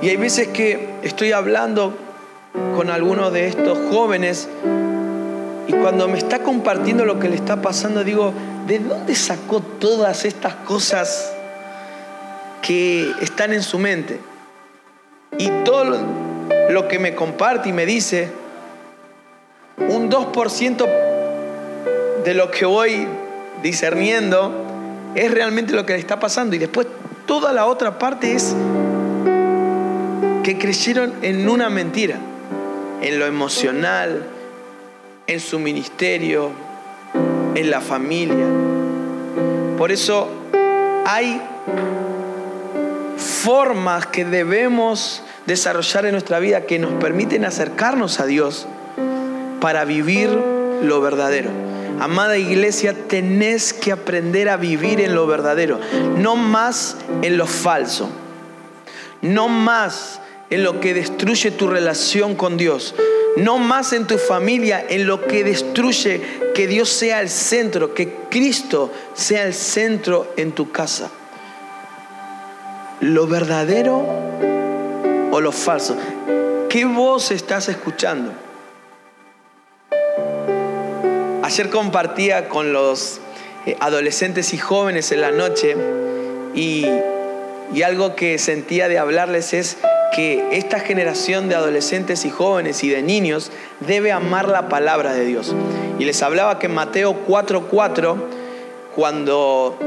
Y 0.00 0.08
hay 0.08 0.16
veces 0.16 0.48
que 0.48 0.88
estoy 1.02 1.32
hablando 1.32 1.96
con 2.76 2.90
alguno 2.90 3.30
de 3.30 3.48
estos 3.48 3.78
jóvenes 3.90 4.48
y 5.66 5.72
cuando 5.72 6.08
me 6.08 6.16
está 6.16 6.38
compartiendo 6.42 7.04
lo 7.04 7.18
que 7.18 7.28
le 7.28 7.36
está 7.36 7.60
pasando, 7.60 8.02
digo, 8.04 8.32
¿de 8.66 8.78
dónde 8.78 9.14
sacó 9.14 9.60
todas 9.60 10.24
estas 10.24 10.54
cosas 10.54 11.32
que 12.62 13.12
están 13.20 13.52
en 13.52 13.62
su 13.62 13.78
mente? 13.78 14.18
Y 15.36 15.50
todo 15.64 15.98
lo 16.70 16.88
que 16.88 16.98
me 16.98 17.14
comparte 17.14 17.68
y 17.68 17.72
me 17.72 17.84
dice, 17.84 18.30
un 19.76 20.10
2% 20.10 20.86
de 22.24 22.34
lo 22.34 22.50
que 22.50 22.64
voy 22.64 23.06
discerniendo 23.62 24.67
es 25.18 25.32
realmente 25.32 25.72
lo 25.72 25.84
que 25.84 25.94
le 25.94 25.98
está 25.98 26.20
pasando. 26.20 26.54
Y 26.54 26.58
después 26.58 26.86
toda 27.26 27.52
la 27.52 27.66
otra 27.66 27.98
parte 27.98 28.34
es 28.34 28.54
que 30.44 30.58
creyeron 30.58 31.12
en 31.22 31.48
una 31.48 31.68
mentira, 31.68 32.16
en 33.02 33.18
lo 33.18 33.26
emocional, 33.26 34.24
en 35.26 35.40
su 35.40 35.58
ministerio, 35.58 36.50
en 37.56 37.70
la 37.70 37.80
familia. 37.80 38.46
Por 39.76 39.90
eso 39.90 40.28
hay 41.04 41.42
formas 43.16 44.06
que 44.06 44.24
debemos 44.24 45.22
desarrollar 45.46 46.06
en 46.06 46.12
nuestra 46.12 46.38
vida 46.38 46.62
que 46.62 46.78
nos 46.78 46.92
permiten 46.94 47.44
acercarnos 47.44 48.20
a 48.20 48.26
Dios 48.26 48.68
para 49.60 49.84
vivir 49.84 50.30
lo 50.82 51.00
verdadero. 51.00 51.50
Amada 52.00 52.38
iglesia, 52.38 52.94
tenés 53.08 53.72
que 53.72 53.90
aprender 53.90 54.48
a 54.48 54.56
vivir 54.56 55.00
en 55.00 55.14
lo 55.14 55.26
verdadero, 55.26 55.80
no 56.16 56.36
más 56.36 56.96
en 57.22 57.36
lo 57.36 57.46
falso, 57.46 58.08
no 59.20 59.48
más 59.48 60.20
en 60.50 60.62
lo 60.62 60.80
que 60.80 60.94
destruye 60.94 61.50
tu 61.50 61.66
relación 61.66 62.36
con 62.36 62.56
Dios, 62.56 62.94
no 63.36 63.58
más 63.58 63.92
en 63.92 64.06
tu 64.06 64.16
familia, 64.16 64.84
en 64.88 65.06
lo 65.06 65.26
que 65.26 65.42
destruye 65.42 66.22
que 66.54 66.66
Dios 66.68 66.88
sea 66.88 67.20
el 67.20 67.28
centro, 67.28 67.94
que 67.94 68.14
Cristo 68.30 68.92
sea 69.14 69.44
el 69.44 69.54
centro 69.54 70.32
en 70.36 70.52
tu 70.52 70.70
casa. 70.70 71.10
Lo 73.00 73.26
verdadero 73.26 74.04
o 75.30 75.40
lo 75.40 75.52
falso. 75.52 75.96
¿Qué 76.68 76.84
voz 76.84 77.30
estás 77.30 77.68
escuchando? 77.68 78.47
Ayer 81.48 81.70
compartía 81.70 82.50
con 82.50 82.74
los 82.74 83.22
eh, 83.64 83.74
adolescentes 83.80 84.52
y 84.52 84.58
jóvenes 84.58 85.12
en 85.12 85.22
la 85.22 85.30
noche 85.30 85.74
y, 86.54 86.84
algo 87.82 88.14
que 88.14 88.36
sentía 88.36 88.86
de 88.86 88.98
hablarles 88.98 89.54
es 89.54 89.78
que 90.14 90.46
esta 90.52 90.78
generación 90.78 91.48
de 91.48 91.54
adolescentes 91.54 92.26
y 92.26 92.30
jóvenes 92.30 92.84
y 92.84 92.90
de 92.90 93.00
niños 93.00 93.50
debe 93.80 94.12
amar 94.12 94.46
la 94.46 94.68
palabra 94.68 95.14
de 95.14 95.24
Dios. 95.24 95.54
Y 95.98 96.04
les 96.04 96.22
hablaba 96.22 96.58
que 96.58 96.66
en 96.66 96.74
Mateo 96.74 97.24
4:4, 97.26 98.16
cuando 98.94 99.78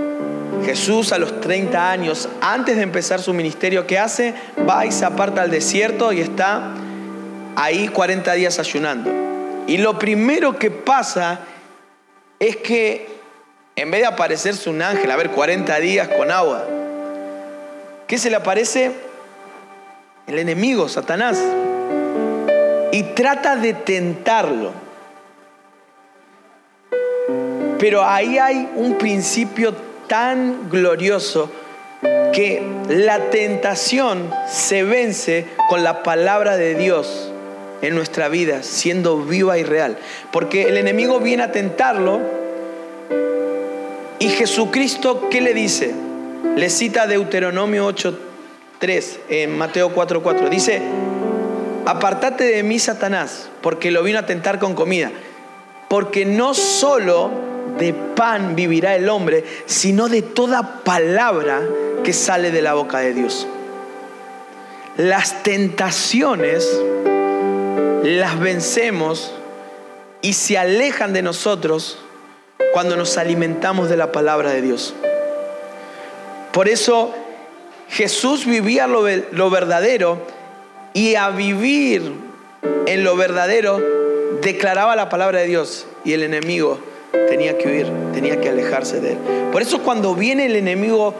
Jesús 0.65 1.11
a 1.11 1.19
los 1.19 1.41
30 1.41 1.91
años, 1.91 2.27
antes 2.41 2.75
de 2.75 2.81
empezar 2.81 3.21
su 3.21 3.35
ministerio, 3.35 3.85
¿qué 3.85 3.99
hace? 3.99 4.33
Va 4.67 4.83
y 4.87 4.91
se 4.91 5.05
aparta 5.05 5.43
al 5.43 5.51
desierto 5.51 6.11
y 6.11 6.21
está 6.21 6.71
ahí 7.55 7.87
40 7.87 8.33
días 8.33 8.57
ayunando. 8.57 9.30
Y 9.67 9.77
lo 9.77 9.97
primero 9.97 10.57
que 10.57 10.71
pasa 10.71 11.41
es 12.39 12.57
que 12.57 13.07
en 13.75 13.91
vez 13.91 14.01
de 14.01 14.07
aparecerse 14.07 14.69
un 14.69 14.81
ángel, 14.81 15.09
a 15.11 15.15
ver, 15.15 15.29
40 15.29 15.79
días 15.79 16.07
con 16.09 16.31
agua, 16.31 16.65
¿qué 18.07 18.17
se 18.17 18.29
le 18.29 18.35
aparece? 18.35 18.91
El 20.27 20.39
enemigo, 20.39 20.89
Satanás. 20.89 21.41
Y 22.91 23.03
trata 23.15 23.55
de 23.55 23.73
tentarlo. 23.73 24.71
Pero 27.79 28.05
ahí 28.05 28.37
hay 28.37 28.69
un 28.75 28.97
principio 28.97 29.73
tan 30.07 30.69
glorioso 30.69 31.49
que 32.33 32.61
la 32.89 33.29
tentación 33.29 34.29
se 34.47 34.83
vence 34.83 35.47
con 35.69 35.83
la 35.83 36.03
palabra 36.03 36.57
de 36.57 36.75
Dios 36.75 37.30
en 37.81 37.95
nuestra 37.95 38.29
vida, 38.29 38.63
siendo 38.63 39.17
viva 39.17 39.57
y 39.57 39.63
real. 39.63 39.97
Porque 40.31 40.63
el 40.69 40.77
enemigo 40.77 41.19
viene 41.19 41.43
a 41.43 41.51
tentarlo 41.51 42.19
y 44.21 44.29
Jesucristo, 44.29 45.29
¿qué 45.31 45.41
le 45.41 45.55
dice? 45.55 45.95
Le 46.55 46.69
cita 46.69 47.07
Deuteronomio 47.07 47.89
8.3 47.89 49.17
en 49.29 49.57
Mateo 49.57 49.95
4.4. 49.95 50.47
Dice, 50.47 50.79
apartate 51.87 52.43
de 52.43 52.61
mí, 52.61 52.77
Satanás, 52.77 53.49
porque 53.61 53.89
lo 53.89 54.03
vino 54.03 54.19
a 54.19 54.27
tentar 54.27 54.59
con 54.59 54.75
comida. 54.75 55.11
Porque 55.89 56.25
no 56.25 56.53
solo 56.53 57.31
de 57.79 57.93
pan 57.93 58.55
vivirá 58.55 58.95
el 58.95 59.09
hombre, 59.09 59.43
sino 59.65 60.07
de 60.07 60.21
toda 60.21 60.83
palabra 60.83 61.61
que 62.03 62.13
sale 62.13 62.51
de 62.51 62.61
la 62.61 62.75
boca 62.75 62.99
de 62.99 63.15
Dios. 63.15 63.47
Las 64.97 65.41
tentaciones 65.41 66.67
las 68.03 68.39
vencemos 68.39 69.31
y 70.21 70.33
se 70.33 70.57
alejan 70.57 71.13
de 71.13 71.21
nosotros 71.21 71.97
cuando 72.73 72.95
nos 72.95 73.17
alimentamos 73.17 73.89
de 73.89 73.97
la 73.97 74.11
palabra 74.11 74.51
de 74.51 74.61
Dios. 74.61 74.93
Por 76.51 76.67
eso 76.67 77.13
Jesús 77.89 78.45
vivía 78.45 78.87
lo, 78.87 79.05
lo 79.07 79.49
verdadero 79.49 80.19
y 80.93 81.15
a 81.15 81.29
vivir 81.29 82.13
en 82.85 83.03
lo 83.03 83.15
verdadero 83.15 83.79
declaraba 84.41 84.95
la 84.95 85.09
palabra 85.09 85.39
de 85.39 85.47
Dios 85.47 85.85
y 86.03 86.13
el 86.13 86.23
enemigo 86.23 86.79
tenía 87.29 87.57
que 87.57 87.67
huir, 87.67 87.87
tenía 88.13 88.39
que 88.39 88.49
alejarse 88.49 88.99
de 88.99 89.13
él. 89.13 89.17
Por 89.51 89.61
eso 89.61 89.81
cuando 89.83 90.15
viene 90.15 90.45
el 90.45 90.55
enemigo 90.55 91.13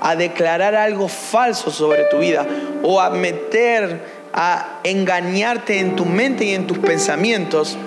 a 0.00 0.16
declarar 0.16 0.74
algo 0.74 1.08
falso 1.08 1.70
sobre 1.70 2.04
tu 2.04 2.18
vida 2.18 2.46
o 2.82 3.00
a 3.00 3.10
meter, 3.10 4.13
a 4.34 4.80
engañarte 4.82 5.78
en 5.78 5.94
tu 5.94 6.04
mente 6.04 6.44
y 6.44 6.54
en 6.54 6.66
tus 6.66 6.78
pensamientos, 6.78 7.78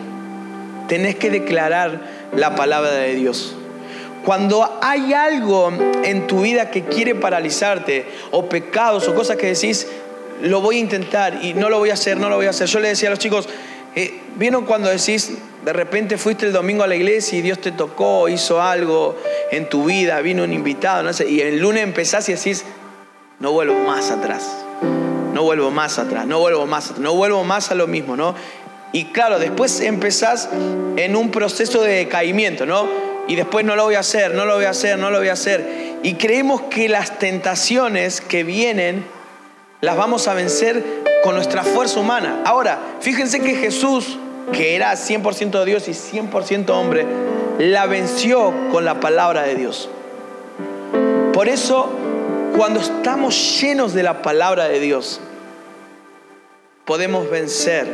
tenés 0.88 1.16
que 1.16 1.30
declarar 1.30 2.02
la 2.34 2.56
palabra 2.56 2.92
de 2.92 3.14
Dios. 3.16 3.54
Cuando 4.24 4.80
hay 4.82 5.14
algo 5.14 5.72
en 6.04 6.26
tu 6.26 6.42
vida 6.42 6.72
que 6.72 6.86
quiere 6.86 7.16
paralizarte, 7.16 8.06
o 8.32 8.48
pecados, 8.48 9.08
o 9.10 9.14
cosas 9.14 9.36
que 9.36 9.48
decís, 9.48 9.88
lo 10.42 10.62
voy 10.62 10.78
a 10.78 10.80
intentar 10.80 11.44
y 11.44 11.54
no 11.54 11.70
lo 11.70 11.80
voy 11.80 11.90
a 11.90 11.94
hacer, 11.94 12.18
no 12.18 12.30
lo 12.30 12.38
voy 12.38 12.46
a 12.46 12.52
hacer. 12.52 12.68
Yo 12.68 12.80
le 12.80 12.90
decía 12.90 13.10
a 13.10 13.12
los 13.12 13.20
chicos, 13.20 13.50
eh, 13.96 14.22
¿vieron 14.38 14.66
cuando 14.66 14.90
decís, 14.90 15.34
de 15.66 15.74
repente 15.74 16.18
fuiste 16.18 16.46
el 16.46 16.54
domingo 16.54 16.84
a 16.84 16.88
la 16.88 16.96
iglesia 16.96 17.40
y 17.40 17.42
Dios 17.42 17.60
te 17.60 17.74
tocó, 17.74 18.30
hizo 18.30 18.62
algo 18.62 19.18
en 19.52 19.68
tu 19.68 19.86
vida, 19.86 20.22
vino 20.22 20.44
un 20.44 20.54
invitado, 20.54 21.04
no 21.04 21.12
sé, 21.12 21.30
y 21.30 21.42
el 21.42 21.60
lunes 21.60 21.84
empezás 21.84 22.30
y 22.30 22.34
decís, 22.34 22.64
no 23.40 23.52
vuelvo 23.52 23.76
más 23.86 24.12
atrás, 24.12 24.67
no 25.38 25.44
vuelvo 25.44 25.70
más 25.70 26.00
atrás, 26.00 26.26
no 26.26 26.40
vuelvo 26.40 26.66
más 26.66 26.86
atrás, 26.86 27.00
no 27.00 27.14
vuelvo 27.14 27.44
más 27.44 27.70
a 27.70 27.76
lo 27.76 27.86
mismo, 27.86 28.18
¿no? 28.18 28.34
Y 28.92 29.06
claro, 29.06 29.38
después 29.38 29.82
empezás 29.82 30.50
en 30.96 31.16
un 31.16 31.30
proceso 31.30 31.84
de 31.84 31.94
decaimiento, 31.94 32.66
¿no? 32.66 32.88
Y 33.28 33.36
después 33.36 33.64
no 33.64 33.76
lo 33.76 33.84
voy 33.84 33.94
a 33.94 34.00
hacer, 34.00 34.34
no 34.34 34.46
lo 34.46 34.56
voy 34.56 34.66
a 34.66 34.72
hacer, 34.72 34.98
no 34.98 35.12
lo 35.12 35.20
voy 35.20 35.28
a 35.28 35.34
hacer. 35.34 36.00
Y 36.02 36.16
creemos 36.16 36.62
que 36.72 36.90
las 36.90 37.20
tentaciones 37.20 38.20
que 38.20 38.44
vienen 38.44 39.06
las 39.80 39.96
vamos 39.96 40.28
a 40.28 40.34
vencer 40.34 40.84
con 41.24 41.36
nuestra 41.36 41.64
fuerza 41.64 42.00
humana. 42.00 42.42
Ahora, 42.44 42.80
fíjense 43.00 43.40
que 43.40 43.54
Jesús 43.54 44.18
que 44.52 44.76
era 44.76 44.94
100% 44.94 45.64
Dios 45.66 45.88
y 45.88 45.92
100% 45.92 46.70
hombre, 46.72 47.06
la 47.60 47.86
venció 47.86 48.54
con 48.72 48.86
la 48.86 49.00
palabra 49.00 49.44
de 49.44 49.56
Dios. 49.56 49.90
Por 51.34 51.50
eso, 51.50 51.90
cuando 52.56 52.80
estamos 52.80 53.62
llenos 53.62 53.94
de 53.94 54.04
la 54.04 54.22
palabra 54.22 54.68
de 54.68 54.80
Dios, 54.80 55.20
podemos 56.88 57.30
vencer 57.30 57.86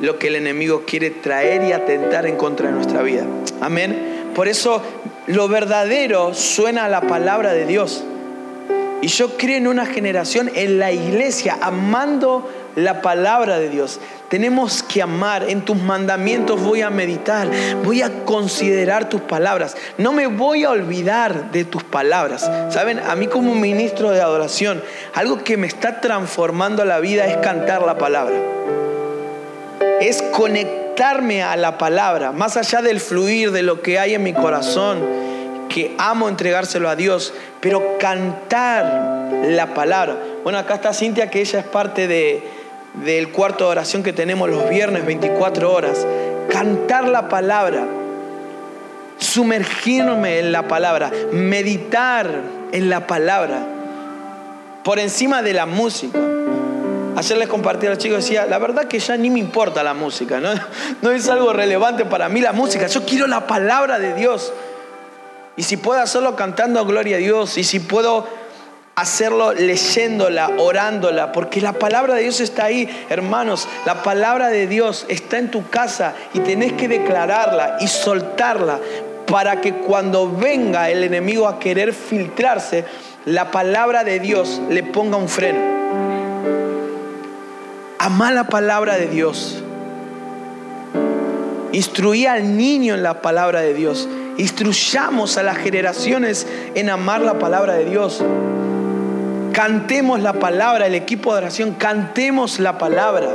lo 0.00 0.18
que 0.18 0.28
el 0.28 0.36
enemigo 0.36 0.84
quiere 0.86 1.10
traer 1.10 1.64
y 1.64 1.72
atentar 1.72 2.26
en 2.26 2.36
contra 2.36 2.68
de 2.68 2.74
nuestra 2.74 3.02
vida. 3.02 3.24
Amén. 3.60 4.30
Por 4.34 4.46
eso 4.46 4.82
lo 5.26 5.48
verdadero 5.48 6.34
suena 6.34 6.84
a 6.84 6.88
la 6.88 7.00
palabra 7.00 7.52
de 7.52 7.66
Dios. 7.66 8.04
Y 9.00 9.08
yo 9.08 9.36
creo 9.38 9.56
en 9.56 9.66
una 9.66 9.86
generación 9.86 10.50
en 10.54 10.78
la 10.78 10.92
iglesia 10.92 11.58
amando 11.60 12.48
la 12.78 13.02
palabra 13.02 13.58
de 13.58 13.68
Dios. 13.68 14.00
Tenemos 14.28 14.82
que 14.82 15.02
amar. 15.02 15.44
En 15.48 15.62
tus 15.62 15.76
mandamientos 15.76 16.60
voy 16.60 16.82
a 16.82 16.90
meditar. 16.90 17.48
Voy 17.84 18.02
a 18.02 18.24
considerar 18.24 19.08
tus 19.08 19.20
palabras. 19.20 19.76
No 19.96 20.12
me 20.12 20.26
voy 20.26 20.64
a 20.64 20.70
olvidar 20.70 21.50
de 21.50 21.64
tus 21.64 21.82
palabras. 21.82 22.50
Saben, 22.70 23.00
a 23.00 23.14
mí 23.16 23.26
como 23.26 23.54
ministro 23.54 24.10
de 24.10 24.20
adoración, 24.20 24.82
algo 25.14 25.42
que 25.42 25.56
me 25.56 25.66
está 25.66 26.00
transformando 26.00 26.84
la 26.84 27.00
vida 27.00 27.26
es 27.26 27.36
cantar 27.38 27.82
la 27.82 27.98
palabra. 27.98 28.36
Es 30.00 30.22
conectarme 30.22 31.42
a 31.42 31.56
la 31.56 31.78
palabra, 31.78 32.32
más 32.32 32.56
allá 32.56 32.82
del 32.82 33.00
fluir 33.00 33.50
de 33.50 33.62
lo 33.62 33.82
que 33.82 33.98
hay 33.98 34.14
en 34.14 34.22
mi 34.22 34.32
corazón, 34.32 35.00
que 35.68 35.94
amo 35.98 36.28
entregárselo 36.28 36.88
a 36.88 36.96
Dios, 36.96 37.34
pero 37.60 37.98
cantar 37.98 39.28
la 39.44 39.74
palabra. 39.74 40.16
Bueno, 40.44 40.58
acá 40.58 40.74
está 40.76 40.92
Cintia, 40.92 41.30
que 41.30 41.40
ella 41.40 41.60
es 41.60 41.64
parte 41.66 42.06
de, 42.06 42.57
del 42.94 43.30
cuarto 43.30 43.64
de 43.64 43.70
oración 43.70 44.02
que 44.02 44.12
tenemos 44.12 44.48
los 44.48 44.68
viernes 44.68 45.04
24 45.06 45.72
horas, 45.72 46.06
cantar 46.50 47.08
la 47.08 47.28
palabra, 47.28 47.86
sumergirme 49.18 50.38
en 50.38 50.52
la 50.52 50.68
palabra, 50.68 51.10
meditar 51.32 52.28
en 52.72 52.90
la 52.90 53.06
palabra, 53.06 53.58
por 54.84 54.98
encima 54.98 55.42
de 55.42 55.52
la 55.52 55.66
música. 55.66 56.18
Ayer 57.16 57.36
les 57.36 57.48
compartí 57.48 57.86
a 57.86 57.90
los 57.90 57.98
chicos, 57.98 58.18
decía, 58.18 58.46
la 58.46 58.58
verdad 58.58 58.84
que 58.84 59.00
ya 59.00 59.16
ni 59.16 59.28
me 59.28 59.40
importa 59.40 59.82
la 59.82 59.92
música, 59.92 60.40
¿no? 60.40 60.50
no 61.02 61.10
es 61.10 61.28
algo 61.28 61.52
relevante 61.52 62.04
para 62.04 62.28
mí 62.28 62.40
la 62.40 62.52
música, 62.52 62.86
yo 62.86 63.04
quiero 63.04 63.26
la 63.26 63.46
palabra 63.46 63.98
de 63.98 64.14
Dios. 64.14 64.52
Y 65.56 65.64
si 65.64 65.76
puedo 65.76 66.00
hacerlo 66.00 66.36
cantando 66.36 66.84
gloria 66.86 67.16
a 67.16 67.18
Dios, 67.18 67.58
y 67.58 67.64
si 67.64 67.80
puedo 67.80 68.28
hacerlo 69.00 69.52
leyéndola, 69.52 70.50
orándola, 70.58 71.30
porque 71.30 71.60
la 71.60 71.74
palabra 71.74 72.14
de 72.14 72.22
Dios 72.22 72.40
está 72.40 72.64
ahí, 72.64 72.88
hermanos. 73.08 73.68
La 73.86 74.02
palabra 74.02 74.48
de 74.48 74.66
Dios 74.66 75.06
está 75.08 75.38
en 75.38 75.50
tu 75.50 75.68
casa 75.68 76.14
y 76.34 76.40
tenés 76.40 76.72
que 76.72 76.88
declararla 76.88 77.76
y 77.80 77.86
soltarla 77.86 78.80
para 79.26 79.60
que 79.60 79.74
cuando 79.74 80.30
venga 80.30 80.90
el 80.90 81.04
enemigo 81.04 81.46
a 81.46 81.60
querer 81.60 81.92
filtrarse, 81.92 82.84
la 83.24 83.50
palabra 83.50 84.02
de 84.02 84.18
Dios 84.18 84.60
le 84.68 84.82
ponga 84.82 85.16
un 85.16 85.28
freno. 85.28 85.60
Amá 87.98 88.32
la 88.32 88.44
palabra 88.44 88.96
de 88.96 89.06
Dios. 89.06 89.62
Instruí 91.72 92.26
al 92.26 92.56
niño 92.56 92.94
en 92.94 93.02
la 93.02 93.20
palabra 93.20 93.60
de 93.60 93.74
Dios. 93.74 94.08
Instruyamos 94.38 95.36
a 95.36 95.42
las 95.42 95.58
generaciones 95.58 96.46
en 96.74 96.90
amar 96.90 97.20
la 97.20 97.38
palabra 97.38 97.74
de 97.74 97.84
Dios. 97.84 98.24
Cantemos 99.52 100.20
la 100.20 100.34
palabra, 100.34 100.86
el 100.86 100.94
equipo 100.94 101.32
de 101.32 101.38
oración, 101.38 101.74
cantemos 101.74 102.60
la 102.60 102.78
palabra. 102.78 103.28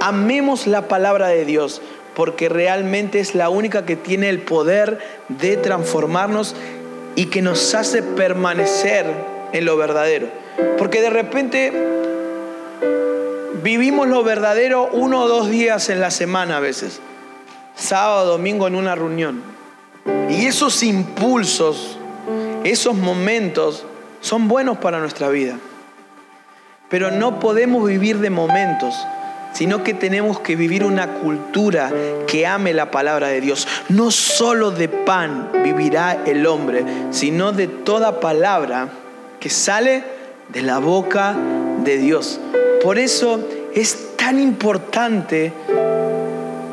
Amemos 0.00 0.66
la 0.66 0.88
palabra 0.88 1.28
de 1.28 1.44
Dios, 1.44 1.82
porque 2.14 2.48
realmente 2.48 3.20
es 3.20 3.34
la 3.34 3.48
única 3.48 3.84
que 3.84 3.96
tiene 3.96 4.28
el 4.28 4.40
poder 4.40 4.98
de 5.28 5.56
transformarnos 5.56 6.54
y 7.14 7.26
que 7.26 7.42
nos 7.42 7.74
hace 7.74 8.02
permanecer 8.02 9.06
en 9.52 9.64
lo 9.64 9.76
verdadero. 9.76 10.28
Porque 10.76 11.00
de 11.00 11.10
repente 11.10 11.72
vivimos 13.62 14.08
lo 14.08 14.22
verdadero 14.22 14.88
uno 14.92 15.22
o 15.22 15.28
dos 15.28 15.50
días 15.50 15.88
en 15.88 16.00
la 16.00 16.10
semana 16.10 16.58
a 16.58 16.60
veces, 16.60 17.00
sábado, 17.74 18.26
domingo 18.26 18.66
en 18.66 18.76
una 18.76 18.94
reunión. 18.94 19.42
Y 20.30 20.46
esos 20.46 20.82
impulsos, 20.82 21.98
esos 22.64 22.94
momentos 22.94 23.84
son 24.20 24.48
buenos 24.48 24.78
para 24.78 24.98
nuestra 24.98 25.28
vida. 25.28 25.56
Pero 26.88 27.10
no 27.10 27.38
podemos 27.38 27.86
vivir 27.86 28.18
de 28.18 28.30
momentos, 28.30 28.94
sino 29.52 29.82
que 29.82 29.94
tenemos 29.94 30.40
que 30.40 30.56
vivir 30.56 30.84
una 30.84 31.14
cultura 31.14 31.90
que 32.26 32.46
ame 32.46 32.72
la 32.72 32.90
palabra 32.90 33.28
de 33.28 33.40
Dios. 33.40 33.68
No 33.88 34.10
solo 34.10 34.70
de 34.70 34.88
pan 34.88 35.50
vivirá 35.62 36.22
el 36.24 36.46
hombre, 36.46 36.84
sino 37.10 37.52
de 37.52 37.66
toda 37.66 38.20
palabra 38.20 38.88
que 39.40 39.50
sale 39.50 40.02
de 40.48 40.62
la 40.62 40.78
boca 40.78 41.36
de 41.84 41.98
Dios. 41.98 42.40
Por 42.82 42.98
eso 42.98 43.40
es 43.74 44.16
tan 44.16 44.40
importante 44.40 45.52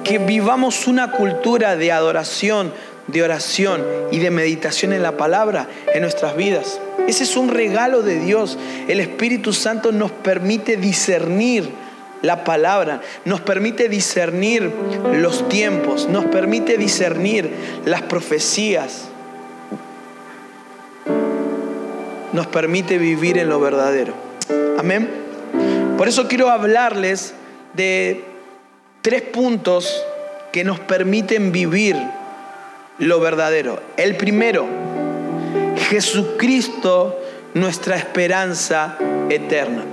que 0.03 0.19
vivamos 0.19 0.87
una 0.87 1.11
cultura 1.11 1.75
de 1.75 1.91
adoración, 1.91 2.71
de 3.07 3.23
oración 3.23 3.83
y 4.11 4.19
de 4.19 4.31
meditación 4.31 4.93
en 4.93 5.03
la 5.03 5.17
palabra 5.17 5.67
en 5.93 6.01
nuestras 6.01 6.35
vidas. 6.35 6.79
Ese 7.07 7.23
es 7.23 7.37
un 7.37 7.49
regalo 7.49 8.01
de 8.01 8.19
Dios. 8.19 8.57
El 8.87 8.99
Espíritu 8.99 9.53
Santo 9.53 9.91
nos 9.91 10.11
permite 10.11 10.77
discernir 10.77 11.69
la 12.21 12.43
palabra, 12.43 13.01
nos 13.25 13.41
permite 13.41 13.89
discernir 13.89 14.71
los 15.13 15.47
tiempos, 15.49 16.07
nos 16.09 16.25
permite 16.25 16.77
discernir 16.77 17.51
las 17.85 18.01
profecías. 18.03 19.09
nos 22.35 22.47
permite 22.47 22.97
vivir 22.97 23.37
en 23.37 23.47
lo 23.47 23.59
verdadero. 23.61 24.13
Amén. 24.77 25.09
Por 25.97 26.09
eso 26.09 26.27
quiero 26.27 26.49
hablarles 26.49 27.33
de 27.73 28.25
tres 29.01 29.21
puntos 29.21 30.03
que 30.51 30.65
nos 30.65 30.79
permiten 30.81 31.53
vivir 31.53 31.95
lo 32.99 33.19
verdadero. 33.19 33.81
El 33.97 34.15
primero, 34.15 34.65
Jesucristo, 35.89 37.19
nuestra 37.53 37.97
esperanza 37.97 38.97
eterna. 39.29 39.83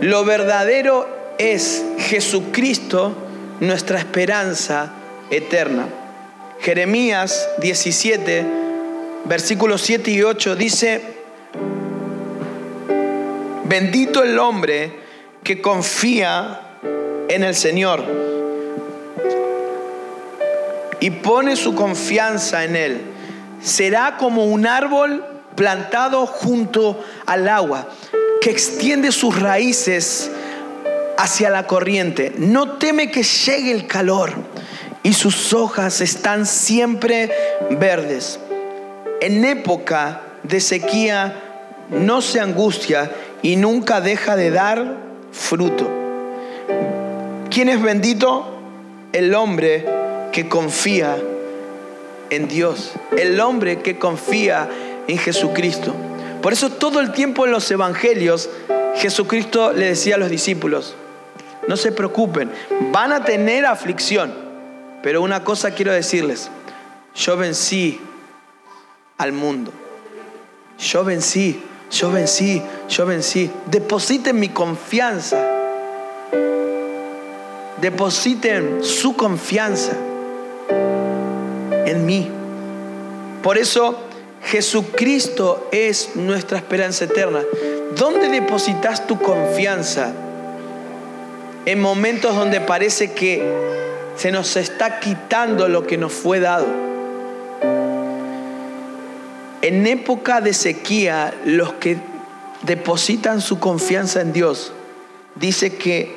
Lo 0.00 0.24
verdadero 0.24 1.34
es 1.38 1.84
Jesucristo, 1.98 3.14
nuestra 3.60 3.98
esperanza 3.98 4.92
eterna. 5.30 5.86
Jeremías 6.60 7.48
17, 7.58 8.44
versículos 9.24 9.82
7 9.82 10.10
y 10.10 10.22
8 10.22 10.56
dice, 10.56 11.00
bendito 13.64 14.22
el 14.22 14.38
hombre 14.38 14.92
que 15.42 15.62
confía 15.62 16.78
en 17.28 17.44
el 17.44 17.54
Señor 17.54 18.29
y 21.00 21.10
pone 21.10 21.56
su 21.56 21.74
confianza 21.74 22.64
en 22.64 22.76
Él. 22.76 23.00
Será 23.62 24.16
como 24.16 24.44
un 24.44 24.66
árbol 24.66 25.24
plantado 25.54 26.26
junto 26.26 27.02
al 27.26 27.48
agua, 27.48 27.88
que 28.40 28.50
extiende 28.50 29.12
sus 29.12 29.38
raíces 29.40 30.30
hacia 31.18 31.50
la 31.50 31.66
corriente. 31.66 32.32
No 32.38 32.78
teme 32.78 33.10
que 33.10 33.22
llegue 33.22 33.72
el 33.72 33.86
calor 33.86 34.32
y 35.02 35.12
sus 35.12 35.52
hojas 35.52 36.00
están 36.00 36.46
siempre 36.46 37.30
verdes. 37.70 38.38
En 39.20 39.44
época 39.44 40.22
de 40.42 40.60
sequía 40.60 41.42
no 41.90 42.22
se 42.22 42.40
angustia 42.40 43.10
y 43.42 43.56
nunca 43.56 44.00
deja 44.00 44.36
de 44.36 44.50
dar 44.50 44.96
fruto. 45.32 45.90
¿Quién 47.50 47.68
es 47.68 47.82
bendito? 47.82 48.56
El 49.12 49.34
hombre 49.34 49.99
que 50.32 50.48
confía 50.48 51.18
en 52.30 52.48
Dios, 52.48 52.92
el 53.16 53.40
hombre 53.40 53.80
que 53.80 53.98
confía 53.98 54.68
en 55.06 55.18
Jesucristo. 55.18 55.94
Por 56.40 56.52
eso 56.52 56.70
todo 56.70 57.00
el 57.00 57.12
tiempo 57.12 57.44
en 57.44 57.52
los 57.52 57.70
evangelios 57.70 58.48
Jesucristo 58.96 59.72
le 59.72 59.86
decía 59.86 60.14
a 60.14 60.18
los 60.18 60.30
discípulos, 60.30 60.94
no 61.68 61.76
se 61.76 61.92
preocupen, 61.92 62.50
van 62.92 63.12
a 63.12 63.24
tener 63.24 63.66
aflicción, 63.66 64.32
pero 65.02 65.22
una 65.22 65.44
cosa 65.44 65.72
quiero 65.72 65.92
decirles, 65.92 66.50
yo 67.14 67.36
vencí 67.36 68.00
al 69.18 69.32
mundo, 69.32 69.72
yo 70.78 71.04
vencí, 71.04 71.62
yo 71.90 72.10
vencí, 72.10 72.62
yo 72.88 73.06
vencí, 73.06 73.50
depositen 73.66 74.38
mi 74.38 74.48
confianza, 74.48 75.44
depositen 77.80 78.84
su 78.84 79.16
confianza 79.16 79.96
en 80.70 82.06
mí. 82.06 82.28
Por 83.42 83.58
eso 83.58 83.98
Jesucristo 84.44 85.68
es 85.72 86.16
nuestra 86.16 86.58
esperanza 86.58 87.04
eterna. 87.04 87.40
¿Dónde 87.96 88.28
depositas 88.28 89.06
tu 89.06 89.18
confianza? 89.20 90.12
En 91.66 91.80
momentos 91.80 92.34
donde 92.34 92.60
parece 92.60 93.12
que 93.12 93.42
se 94.16 94.30
nos 94.30 94.56
está 94.56 95.00
quitando 95.00 95.68
lo 95.68 95.86
que 95.86 95.96
nos 95.96 96.12
fue 96.12 96.40
dado. 96.40 96.66
En 99.62 99.86
época 99.86 100.40
de 100.40 100.54
sequía, 100.54 101.34
los 101.44 101.74
que 101.74 101.98
depositan 102.62 103.40
su 103.40 103.58
confianza 103.58 104.20
en 104.20 104.32
Dios, 104.32 104.72
dice 105.34 105.76
que 105.76 106.16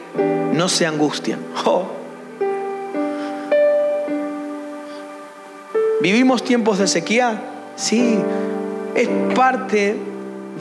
no 0.53 0.69
se 0.69 0.85
angustian. 0.85 1.39
Oh, 1.65 1.82
¿Vivimos 6.03 6.43
tiempos 6.43 6.79
de 6.79 6.87
sequía? 6.87 7.41
Sí, 7.77 8.19
es 8.93 9.07
parte 9.33 9.95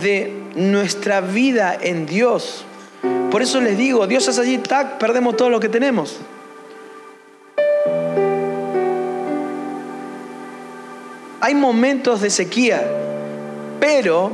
de 0.00 0.32
nuestra 0.54 1.20
vida 1.20 1.76
en 1.82 2.06
Dios. 2.06 2.64
Por 3.28 3.42
eso 3.42 3.60
les 3.60 3.76
digo, 3.76 4.06
Dios 4.06 4.28
es 4.28 4.38
allí, 4.38 4.58
tac, 4.58 4.98
perdemos 4.98 5.36
todo 5.36 5.50
lo 5.50 5.58
que 5.58 5.68
tenemos. 5.68 6.20
Hay 11.40 11.56
momentos 11.56 12.20
de 12.20 12.30
sequía, 12.30 12.86
pero 13.80 14.30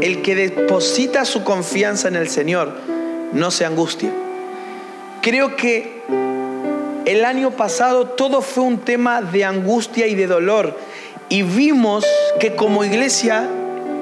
el 0.00 0.22
que 0.22 0.36
deposita 0.36 1.24
su 1.24 1.42
confianza 1.42 2.06
en 2.06 2.14
el 2.14 2.28
Señor 2.28 2.72
no 3.32 3.50
se 3.50 3.64
angustia. 3.64 4.12
Creo 5.22 5.56
que 5.56 6.02
el 7.06 7.24
año 7.24 7.50
pasado 7.52 8.06
todo 8.06 8.42
fue 8.42 8.64
un 8.64 8.78
tema 8.78 9.22
de 9.22 9.44
angustia 9.44 10.06
y 10.06 10.14
de 10.14 10.26
dolor. 10.26 10.76
Y 11.28 11.42
vimos 11.42 12.04
que 12.38 12.54
como 12.54 12.84
iglesia 12.84 13.48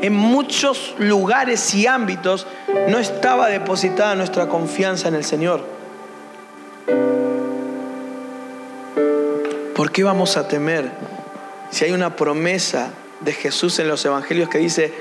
en 0.03 0.15
muchos 0.15 0.95
lugares 0.99 1.75
y 1.75 1.87
ámbitos 1.87 2.47
no 2.89 2.99
estaba 2.99 3.49
depositada 3.49 4.15
nuestra 4.15 4.49
confianza 4.49 5.09
en 5.09 5.15
el 5.15 5.25
Señor. 5.25 5.65
¿Por 9.75 9.93
qué 9.93 10.05
vamos 10.05 10.37
a 10.37 10.49
temer 10.49 10.91
si 11.71 11.85
hay 11.85 11.93
una 11.93 12.17
promesa 12.17 12.91
de 13.21 13.33
Jesús 13.33 13.79
en 13.79 13.89
los 13.89 14.05
evangelios 14.05 14.49
que 14.49 14.59
dice, 14.59 14.93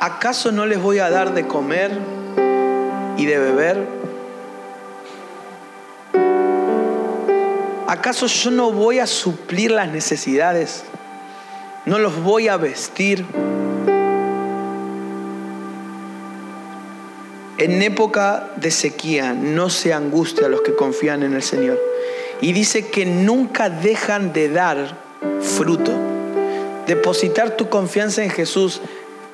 ¿acaso 0.00 0.52
no 0.52 0.66
les 0.66 0.80
voy 0.80 0.98
a 0.98 1.10
dar 1.10 1.34
de 1.34 1.46
comer 1.46 1.90
y 3.16 3.26
de 3.26 3.38
beber? 3.38 4.03
¿Acaso 7.86 8.26
yo 8.26 8.50
no 8.50 8.72
voy 8.72 8.98
a 8.98 9.06
suplir 9.06 9.70
las 9.70 9.88
necesidades? 9.88 10.84
¿No 11.84 11.98
los 11.98 12.22
voy 12.22 12.48
a 12.48 12.56
vestir? 12.56 13.26
En 17.58 17.82
época 17.82 18.50
de 18.56 18.70
sequía 18.70 19.34
no 19.34 19.68
se 19.68 19.92
angustia 19.92 20.46
a 20.46 20.48
los 20.48 20.62
que 20.62 20.74
confían 20.74 21.22
en 21.22 21.34
el 21.34 21.42
Señor. 21.42 21.78
Y 22.40 22.52
dice 22.52 22.88
que 22.88 23.04
nunca 23.04 23.68
dejan 23.68 24.32
de 24.32 24.48
dar 24.48 24.96
fruto. 25.40 25.92
Depositar 26.86 27.50
tu 27.50 27.68
confianza 27.68 28.24
en 28.24 28.30
Jesús 28.30 28.80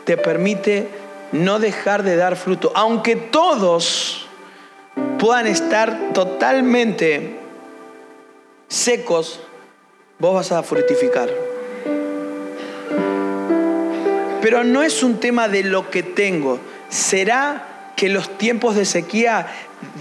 te 0.05 0.17
permite 0.17 0.89
no 1.31 1.61
dejar 1.61 2.03
de 2.03 2.17
dar 2.17 2.37
fruto. 2.37 2.73
Aunque 2.75 3.15
todos 3.17 4.27
puedan 5.19 5.47
estar 5.47 6.13
totalmente 6.13 7.40
secos, 8.71 9.41
vos 10.19 10.35
vas 10.35 10.53
a 10.53 10.63
fructificar. 10.63 11.29
Pero 14.41 14.65
no 14.65 14.83
es 14.83 15.03
un 15.03 15.21
tema 15.21 15.49
de 15.49 15.65
lo 15.65 15.91
que 15.91 16.03
tengo. 16.03 16.59
¿Será 16.89 17.93
que 17.97 18.09
los 18.09 18.39
tiempos 18.39 18.77
de 18.77 18.87
sequía, 18.87 19.49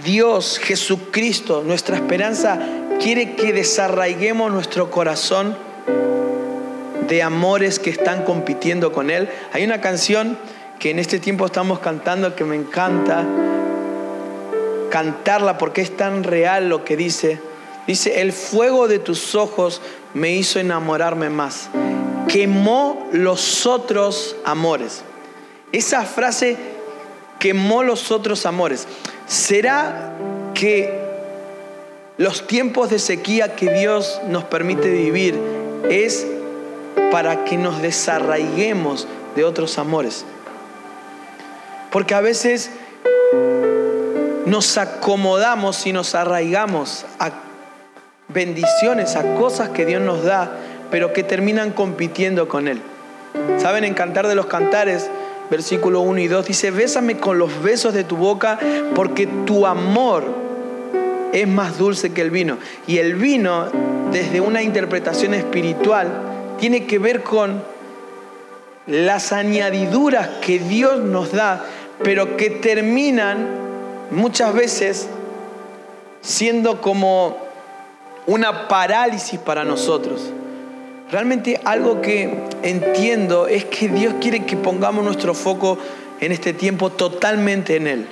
Dios, 0.02 0.58
Jesucristo, 0.58 1.62
nuestra 1.66 1.96
esperanza, 1.96 2.58
quiere 3.02 3.34
que 3.34 3.52
desarraiguemos 3.52 4.50
nuestro 4.50 4.90
corazón 4.90 5.56
de 7.08 7.22
amores 7.22 7.78
que 7.78 7.90
están 7.90 8.24
compitiendo 8.24 8.92
con 8.92 9.10
Él? 9.10 9.28
Hay 9.52 9.64
una 9.64 9.80
canción 9.80 10.38
que 10.78 10.90
en 10.90 10.98
este 10.98 11.18
tiempo 11.18 11.44
estamos 11.44 11.80
cantando 11.80 12.34
que 12.34 12.44
me 12.44 12.56
encanta 12.56 13.26
cantarla 14.90 15.58
porque 15.58 15.82
es 15.82 15.96
tan 15.96 16.24
real 16.24 16.68
lo 16.68 16.84
que 16.84 16.96
dice. 16.96 17.49
Dice, 17.90 18.20
el 18.20 18.32
fuego 18.32 18.86
de 18.86 19.00
tus 19.00 19.34
ojos 19.34 19.82
me 20.14 20.30
hizo 20.30 20.60
enamorarme 20.60 21.28
más. 21.28 21.70
Quemó 22.28 23.08
los 23.10 23.66
otros 23.66 24.36
amores. 24.44 25.02
Esa 25.72 26.04
frase 26.04 26.56
quemó 27.40 27.82
los 27.82 28.12
otros 28.12 28.46
amores. 28.46 28.86
¿Será 29.26 30.12
que 30.54 31.00
los 32.16 32.46
tiempos 32.46 32.90
de 32.90 33.00
sequía 33.00 33.56
que 33.56 33.72
Dios 33.72 34.20
nos 34.28 34.44
permite 34.44 34.88
vivir 34.88 35.36
es 35.90 36.24
para 37.10 37.44
que 37.44 37.56
nos 37.56 37.82
desarraiguemos 37.82 39.08
de 39.34 39.42
otros 39.42 39.78
amores? 39.78 40.24
Porque 41.90 42.14
a 42.14 42.20
veces 42.20 42.70
nos 44.46 44.78
acomodamos 44.78 45.84
y 45.88 45.92
nos 45.92 46.14
arraigamos 46.14 47.04
a 47.18 47.49
bendiciones, 48.32 49.16
a 49.16 49.34
cosas 49.34 49.70
que 49.70 49.86
Dios 49.86 50.02
nos 50.02 50.22
da, 50.24 50.52
pero 50.90 51.12
que 51.12 51.22
terminan 51.22 51.72
compitiendo 51.72 52.48
con 52.48 52.68
Él. 52.68 52.80
¿Saben? 53.58 53.84
En 53.84 53.94
Cantar 53.94 54.26
de 54.26 54.34
los 54.34 54.46
Cantares, 54.46 55.10
versículo 55.50 56.00
1 56.00 56.20
y 56.20 56.28
2, 56.28 56.46
dice, 56.46 56.70
bésame 56.70 57.18
con 57.18 57.38
los 57.38 57.62
besos 57.62 57.94
de 57.94 58.04
tu 58.04 58.16
boca, 58.16 58.58
porque 58.94 59.26
tu 59.26 59.66
amor 59.66 60.24
es 61.32 61.46
más 61.46 61.78
dulce 61.78 62.12
que 62.12 62.22
el 62.22 62.30
vino. 62.30 62.58
Y 62.86 62.98
el 62.98 63.14
vino, 63.14 63.66
desde 64.12 64.40
una 64.40 64.62
interpretación 64.62 65.34
espiritual, 65.34 66.08
tiene 66.58 66.86
que 66.86 66.98
ver 66.98 67.22
con 67.22 67.62
las 68.86 69.32
añadiduras 69.32 70.28
que 70.40 70.58
Dios 70.58 71.00
nos 71.00 71.32
da, 71.32 71.64
pero 72.02 72.36
que 72.36 72.50
terminan 72.50 73.46
muchas 74.10 74.52
veces 74.54 75.08
siendo 76.22 76.80
como 76.80 77.49
una 78.26 78.68
parálisis 78.68 79.38
para 79.38 79.64
nosotros. 79.64 80.32
Realmente 81.10 81.60
algo 81.64 82.00
que 82.00 82.32
entiendo 82.62 83.48
es 83.48 83.64
que 83.64 83.88
Dios 83.88 84.14
quiere 84.20 84.44
que 84.46 84.56
pongamos 84.56 85.04
nuestro 85.04 85.34
foco 85.34 85.76
en 86.20 86.32
este 86.32 86.52
tiempo 86.52 86.90
totalmente 86.90 87.76
en 87.76 87.86
Él. 87.86 88.06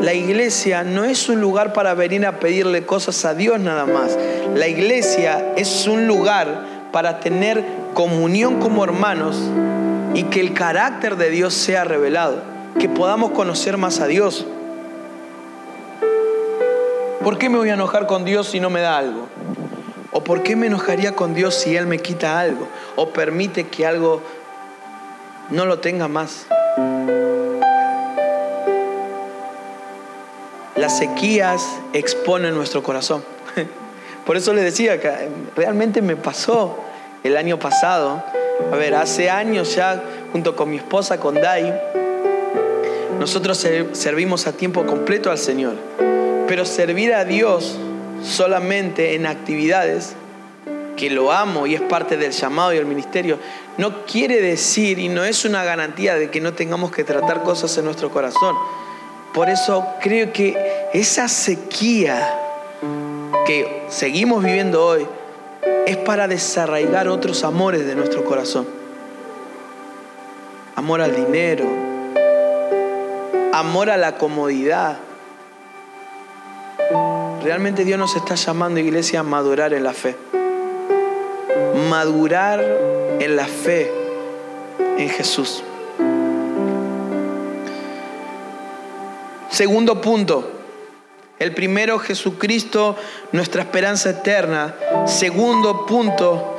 La 0.00 0.14
iglesia 0.14 0.82
no 0.82 1.04
es 1.04 1.28
un 1.28 1.40
lugar 1.40 1.72
para 1.72 1.94
venir 1.94 2.26
a 2.26 2.40
pedirle 2.40 2.84
cosas 2.84 3.24
a 3.24 3.34
Dios 3.34 3.60
nada 3.60 3.86
más. 3.86 4.18
La 4.54 4.66
iglesia 4.66 5.52
es 5.56 5.86
un 5.86 6.08
lugar 6.08 6.88
para 6.92 7.20
tener 7.20 7.64
comunión 7.94 8.58
como 8.58 8.82
hermanos 8.84 9.38
y 10.14 10.24
que 10.24 10.40
el 10.40 10.54
carácter 10.54 11.16
de 11.16 11.30
Dios 11.30 11.54
sea 11.54 11.84
revelado, 11.84 12.42
que 12.78 12.88
podamos 12.88 13.30
conocer 13.30 13.76
más 13.76 14.00
a 14.00 14.06
Dios. 14.06 14.46
¿Por 17.22 17.38
qué 17.38 17.48
me 17.48 17.56
voy 17.56 17.70
a 17.70 17.74
enojar 17.74 18.08
con 18.08 18.24
Dios 18.24 18.48
si 18.48 18.58
no 18.58 18.68
me 18.68 18.80
da 18.80 18.98
algo? 18.98 19.28
¿O 20.10 20.24
por 20.24 20.42
qué 20.42 20.56
me 20.56 20.66
enojaría 20.66 21.14
con 21.14 21.34
Dios 21.34 21.54
si 21.54 21.76
Él 21.76 21.86
me 21.86 22.00
quita 22.00 22.40
algo? 22.40 22.66
¿O 22.96 23.10
permite 23.10 23.68
que 23.68 23.86
algo 23.86 24.20
no 25.50 25.64
lo 25.64 25.78
tenga 25.78 26.08
más? 26.08 26.46
Las 30.74 30.98
sequías 30.98 31.64
exponen 31.92 32.56
nuestro 32.56 32.82
corazón. 32.82 33.22
Por 34.26 34.36
eso 34.36 34.52
le 34.52 34.62
decía 34.62 35.00
que 35.00 35.28
realmente 35.54 36.02
me 36.02 36.16
pasó 36.16 36.76
el 37.22 37.36
año 37.36 37.56
pasado. 37.56 38.24
A 38.72 38.76
ver, 38.76 38.96
hace 38.96 39.30
años 39.30 39.76
ya, 39.76 40.02
junto 40.32 40.56
con 40.56 40.70
mi 40.70 40.78
esposa, 40.78 41.20
con 41.20 41.36
Dai, 41.36 41.72
nosotros 43.20 43.64
servimos 43.92 44.48
a 44.48 44.52
tiempo 44.52 44.84
completo 44.84 45.30
al 45.30 45.38
Señor. 45.38 45.74
Pero 46.46 46.64
servir 46.64 47.14
a 47.14 47.24
Dios 47.24 47.78
solamente 48.22 49.14
en 49.14 49.26
actividades, 49.26 50.14
que 50.96 51.10
lo 51.10 51.32
amo 51.32 51.66
y 51.66 51.74
es 51.74 51.80
parte 51.80 52.16
del 52.16 52.32
llamado 52.32 52.72
y 52.72 52.76
el 52.76 52.86
ministerio, 52.86 53.38
no 53.78 54.04
quiere 54.04 54.40
decir 54.40 54.98
y 54.98 55.08
no 55.08 55.24
es 55.24 55.44
una 55.44 55.64
garantía 55.64 56.14
de 56.14 56.30
que 56.30 56.40
no 56.40 56.52
tengamos 56.52 56.92
que 56.92 57.04
tratar 57.04 57.42
cosas 57.42 57.76
en 57.78 57.84
nuestro 57.84 58.10
corazón. 58.10 58.54
Por 59.32 59.48
eso 59.48 59.86
creo 60.00 60.32
que 60.32 60.56
esa 60.92 61.26
sequía 61.28 62.38
que 63.46 63.84
seguimos 63.88 64.44
viviendo 64.44 64.84
hoy 64.84 65.06
es 65.86 65.96
para 65.96 66.28
desarraigar 66.28 67.08
otros 67.08 67.42
amores 67.44 67.86
de 67.86 67.94
nuestro 67.94 68.24
corazón. 68.24 68.66
Amor 70.76 71.00
al 71.00 71.14
dinero, 71.14 71.64
amor 73.52 73.90
a 73.90 73.96
la 73.96 74.16
comodidad. 74.16 74.98
Realmente 77.42 77.84
Dios 77.84 77.98
nos 77.98 78.14
está 78.16 78.34
llamando, 78.34 78.80
iglesia, 78.80 79.20
a 79.20 79.22
madurar 79.22 79.74
en 79.74 79.84
la 79.84 79.92
fe. 79.92 80.16
Madurar 81.88 82.60
en 83.18 83.36
la 83.36 83.46
fe 83.46 83.90
en 84.98 85.08
Jesús. 85.08 85.62
Segundo 89.50 90.00
punto. 90.00 90.50
El 91.38 91.54
primero, 91.54 91.98
Jesucristo, 91.98 92.96
nuestra 93.32 93.62
esperanza 93.62 94.10
eterna. 94.10 94.74
Segundo 95.06 95.86
punto, 95.86 96.56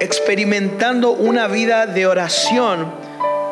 experimentando 0.00 1.10
una 1.10 1.46
vida 1.48 1.86
de 1.86 2.06
oración 2.06 2.92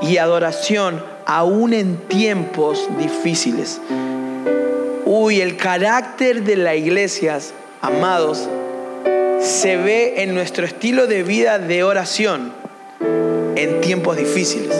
y 0.00 0.16
adoración 0.16 1.04
aún 1.26 1.74
en 1.74 1.98
tiempos 2.08 2.88
difíciles. 2.98 3.80
Uy, 5.12 5.40
el 5.40 5.56
carácter 5.56 6.44
de 6.44 6.54
la 6.54 6.76
iglesia, 6.76 7.40
amados, 7.80 8.48
se 9.40 9.76
ve 9.76 10.22
en 10.22 10.34
nuestro 10.34 10.64
estilo 10.64 11.08
de 11.08 11.24
vida 11.24 11.58
de 11.58 11.82
oración 11.82 12.52
en 13.56 13.80
tiempos 13.80 14.16
difíciles. 14.16 14.72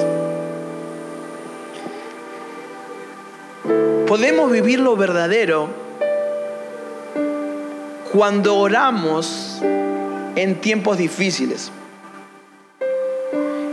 Podemos 4.07 4.53
vivir 4.53 4.79
lo 4.79 4.95
verdadero 4.95 5.69
cuando 8.13 8.57
oramos 8.57 9.59
en 10.37 10.61
tiempos 10.61 10.97
difíciles. 10.97 11.73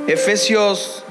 Efesios 0.08 1.04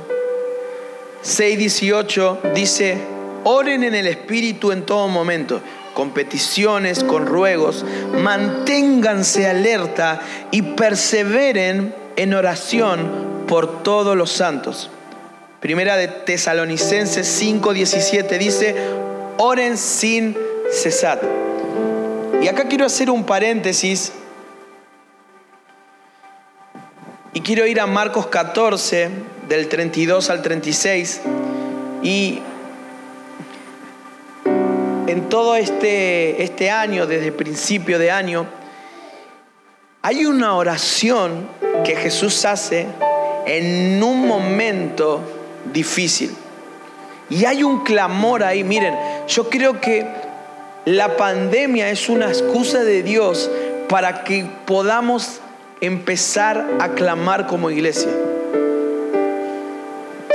6:18 1.22 2.52
dice, 2.52 3.15
oren 3.48 3.84
en 3.84 3.94
el 3.94 4.08
Espíritu 4.08 4.72
en 4.72 4.84
todo 4.84 5.06
momento, 5.06 5.60
con 5.94 6.10
peticiones, 6.10 7.04
con 7.04 7.26
ruegos, 7.26 7.84
manténganse 8.12 9.46
alerta 9.46 10.20
y 10.50 10.62
perseveren 10.62 11.94
en 12.16 12.34
oración 12.34 13.46
por 13.46 13.84
todos 13.84 14.16
los 14.16 14.32
santos. 14.32 14.90
Primera 15.60 15.96
de 15.96 16.08
Tesalonicenses 16.08 17.40
5:17 17.40 18.36
dice, 18.36 18.74
oren 19.38 19.78
sin 19.78 20.36
cesar. 20.72 21.20
Y 22.42 22.48
acá 22.48 22.66
quiero 22.66 22.84
hacer 22.84 23.10
un 23.10 23.24
paréntesis 23.24 24.12
y 27.32 27.42
quiero 27.42 27.64
ir 27.64 27.80
a 27.80 27.86
Marcos 27.86 28.26
14, 28.26 29.08
del 29.48 29.68
32 29.68 30.30
al 30.30 30.42
36. 30.42 31.20
Y 32.02 32.40
en 35.06 35.28
todo 35.28 35.56
este, 35.56 36.42
este 36.42 36.70
año, 36.70 37.06
desde 37.06 37.32
principio 37.32 37.98
de 37.98 38.10
año, 38.10 38.46
hay 40.02 40.26
una 40.26 40.54
oración 40.54 41.48
que 41.84 41.96
Jesús 41.96 42.44
hace 42.44 42.86
en 43.46 44.02
un 44.02 44.26
momento 44.26 45.20
difícil. 45.72 46.34
Y 47.28 47.44
hay 47.44 47.62
un 47.62 47.82
clamor 47.82 48.44
ahí, 48.44 48.62
miren, 48.62 48.94
yo 49.26 49.48
creo 49.50 49.80
que 49.80 50.06
la 50.84 51.16
pandemia 51.16 51.90
es 51.90 52.08
una 52.08 52.28
excusa 52.28 52.84
de 52.84 53.02
Dios 53.02 53.50
para 53.88 54.22
que 54.24 54.46
podamos 54.64 55.40
empezar 55.80 56.68
a 56.80 56.90
clamar 56.90 57.46
como 57.46 57.70
iglesia. 57.70 58.10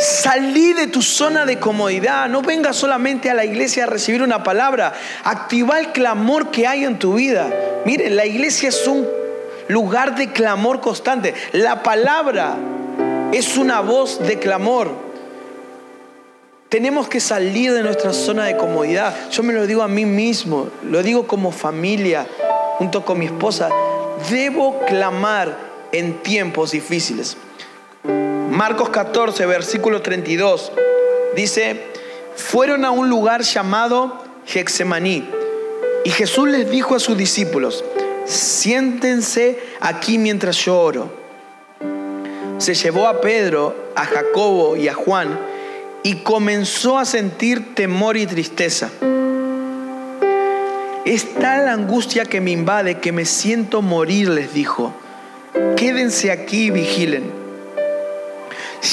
Salí 0.02 0.74
de 0.74 0.88
tu 0.88 1.04
zona 1.04 1.46
de 1.46 1.60
comodidad. 1.60 2.28
No 2.28 2.42
vengas 2.42 2.76
solamente 2.76 3.30
a 3.30 3.36
la 3.36 3.46
iglesia 3.46 3.84
a 3.84 3.88
recibir 3.88 4.24
una 4.24 4.44
palabra. 4.44 4.94
Activa 5.24 5.80
el 5.80 5.92
clamor 5.92 6.50
que 6.50 6.66
hay 6.66 6.86
en 6.86 6.98
tu 6.98 7.14
vida. 7.14 7.54
Miren, 7.86 8.16
la 8.16 8.26
iglesia 8.26 8.70
es 8.70 8.88
un 8.88 9.08
lugar 9.68 10.16
de 10.16 10.32
clamor 10.32 10.82
constante. 10.82 11.36
La 11.52 11.84
palabra 11.84 12.56
es 13.32 13.58
una 13.58 13.82
voz 13.82 14.20
de 14.26 14.40
clamor. 14.40 14.90
Tenemos 16.70 17.08
que 17.08 17.20
salir 17.20 17.72
de 17.72 17.84
nuestra 17.84 18.12
zona 18.12 18.46
de 18.46 18.58
comodidad. 18.58 19.14
Yo 19.30 19.44
me 19.44 19.54
lo 19.54 19.68
digo 19.68 19.84
a 19.84 19.88
mí 19.88 20.06
mismo, 20.06 20.70
lo 20.84 21.04
digo 21.04 21.28
como 21.28 21.52
familia, 21.52 22.26
junto 22.80 23.06
con 23.06 23.20
mi 23.20 23.26
esposa. 23.26 23.70
Debo 24.32 24.80
clamar 24.88 25.56
en 25.92 26.24
tiempos 26.24 26.72
difíciles. 26.72 27.38
Marcos 28.62 28.90
14, 28.90 29.48
versículo 29.48 30.04
32, 30.04 30.72
dice, 31.36 31.82
fueron 32.36 32.86
a 32.86 32.92
un 32.92 33.10
lugar 33.10 33.42
llamado 33.42 34.24
Hexemaní 34.46 35.28
y 36.06 36.12
Jesús 36.12 36.48
les 36.48 36.70
dijo 36.70 36.94
a 36.94 37.00
sus 37.00 37.18
discípulos, 37.18 37.84
siéntense 38.26 39.58
aquí 39.80 40.20
mientras 40.20 40.58
yo 40.58 40.80
oro. 40.80 41.12
Se 42.60 42.76
llevó 42.76 43.08
a 43.08 43.20
Pedro, 43.20 43.76
a 43.96 44.06
Jacobo 44.06 44.78
y 44.78 44.90
a 44.90 44.94
Juan, 44.94 45.40
y 46.04 46.18
comenzó 46.18 47.00
a 47.00 47.06
sentir 47.06 47.74
temor 47.74 48.16
y 48.16 48.28
tristeza. 48.28 48.92
Está 51.04 51.58
la 51.58 51.74
angustia 51.74 52.26
que 52.26 52.42
me 52.42 52.52
invade, 52.52 53.00
que 53.00 53.12
me 53.12 53.26
siento 53.26 53.82
morir, 53.82 54.30
les 54.30 54.54
dijo. 54.54 54.94
Quédense 55.76 56.30
aquí 56.30 56.66
y 56.66 56.70
vigilen. 56.70 57.41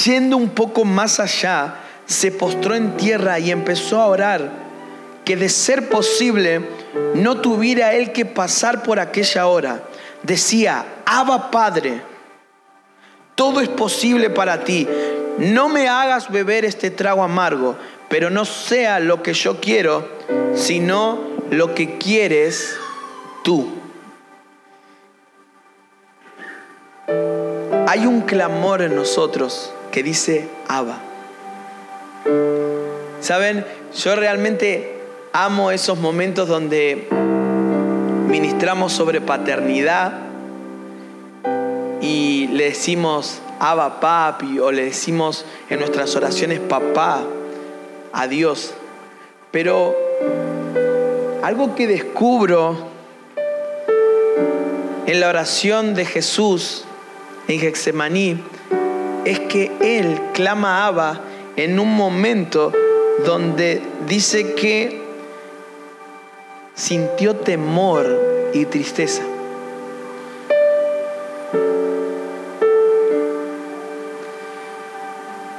Yendo 0.04 0.36
un 0.36 0.50
poco 0.50 0.84
más 0.84 1.20
allá, 1.20 1.76
se 2.06 2.30
postró 2.32 2.74
en 2.74 2.96
tierra 2.96 3.38
y 3.38 3.50
empezó 3.50 4.00
a 4.00 4.06
orar 4.06 4.50
que 5.24 5.36
de 5.36 5.48
ser 5.48 5.88
posible 5.88 6.68
no 7.14 7.40
tuviera 7.40 7.92
él 7.92 8.12
que 8.12 8.24
pasar 8.24 8.82
por 8.82 8.98
aquella 8.98 9.46
hora. 9.46 9.82
Decía, 10.22 10.84
Abba 11.04 11.50
Padre, 11.50 12.00
todo 13.34 13.60
es 13.60 13.68
posible 13.68 14.30
para 14.30 14.64
ti 14.64 14.86
no 15.38 15.68
me 15.68 15.88
hagas 15.88 16.30
beber 16.30 16.64
este 16.64 16.90
trago 16.90 17.22
amargo, 17.22 17.76
pero 18.08 18.28
no 18.28 18.44
sea 18.44 18.98
lo 18.98 19.22
que 19.22 19.34
yo 19.34 19.60
quiero, 19.60 20.08
sino 20.54 21.20
lo 21.50 21.74
que 21.74 21.96
quieres 21.96 22.76
tú. 23.44 23.68
Hay 27.86 28.04
un 28.04 28.22
clamor 28.22 28.82
en 28.82 28.96
nosotros 28.96 29.72
que 29.90 30.02
dice 30.02 30.48
Abba. 30.68 30.98
Saben, 33.20 33.64
yo 33.94 34.16
realmente 34.16 35.00
amo 35.32 35.70
esos 35.70 35.98
momentos 35.98 36.48
donde 36.48 37.08
ministramos 38.28 38.92
sobre 38.92 39.20
paternidad 39.20 40.12
y 42.00 42.48
le 42.48 42.64
decimos 42.64 43.40
Abba 43.58 44.00
papi 44.00 44.60
o 44.60 44.70
le 44.70 44.84
decimos 44.84 45.44
en 45.68 45.80
nuestras 45.80 46.14
oraciones 46.14 46.60
papá 46.60 47.22
a 48.12 48.26
Dios. 48.28 48.72
Pero 49.50 49.96
algo 51.42 51.74
que 51.74 51.86
descubro 51.86 52.76
en 55.06 55.20
la 55.20 55.28
oración 55.28 55.94
de 55.94 56.04
Jesús 56.04 56.84
en 57.48 57.60
Getsemaní 57.60 58.38
es 59.24 59.40
que 59.40 59.72
Él 59.80 60.20
clama 60.32 60.84
a 60.84 60.86
Abba 60.86 61.20
en 61.56 61.78
un 61.78 61.94
momento 61.94 62.72
donde 63.24 63.82
dice 64.06 64.54
que 64.54 65.02
sintió 66.74 67.36
temor 67.36 68.06
y 68.52 68.64
tristeza. 68.66 69.22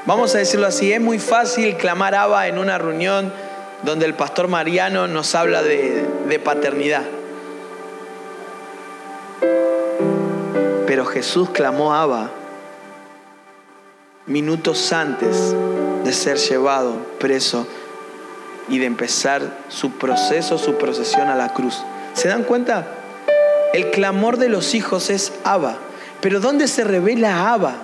Vamos 0.06 0.34
a 0.34 0.40
decirlo 0.40 0.66
así, 0.66 0.92
es 0.92 1.02
muy 1.02 1.20
fácil 1.20 1.76
clamar 1.76 2.16
Abba 2.16 2.48
en 2.48 2.58
una 2.58 2.78
reunión 2.78 3.32
donde 3.84 4.06
el 4.06 4.16
pastor 4.16 4.48
Mariano 4.48 5.08
nos 5.08 5.36
habla 5.36 5.62
de, 5.62 6.06
de 6.28 6.40
paternidad. 6.40 7.04
Pero 10.88 11.06
Jesús 11.06 11.52
clamó 11.52 11.94
Abba 11.94 12.32
minutos 14.30 14.94
antes 14.94 15.56
de 16.06 16.14
ser 16.14 16.38
llevado 16.38 16.96
preso 17.20 17.68
y 18.70 18.78
de 18.78 18.86
empezar 18.86 19.58
su 19.68 19.94
proceso, 19.94 20.58
su 20.60 20.76
procesión 20.76 21.28
a 21.30 21.36
la 21.36 21.52
cruz. 21.54 21.84
¿Se 22.14 22.28
dan 22.28 22.44
cuenta? 22.44 22.88
El 23.74 23.90
clamor 23.90 24.38
de 24.38 24.48
los 24.48 24.76
hijos 24.76 25.10
es 25.10 25.34
Abba. 25.44 25.78
Pero 26.22 26.40
¿dónde 26.40 26.68
se 26.68 26.84
revela 26.84 27.52
Abba? 27.52 27.76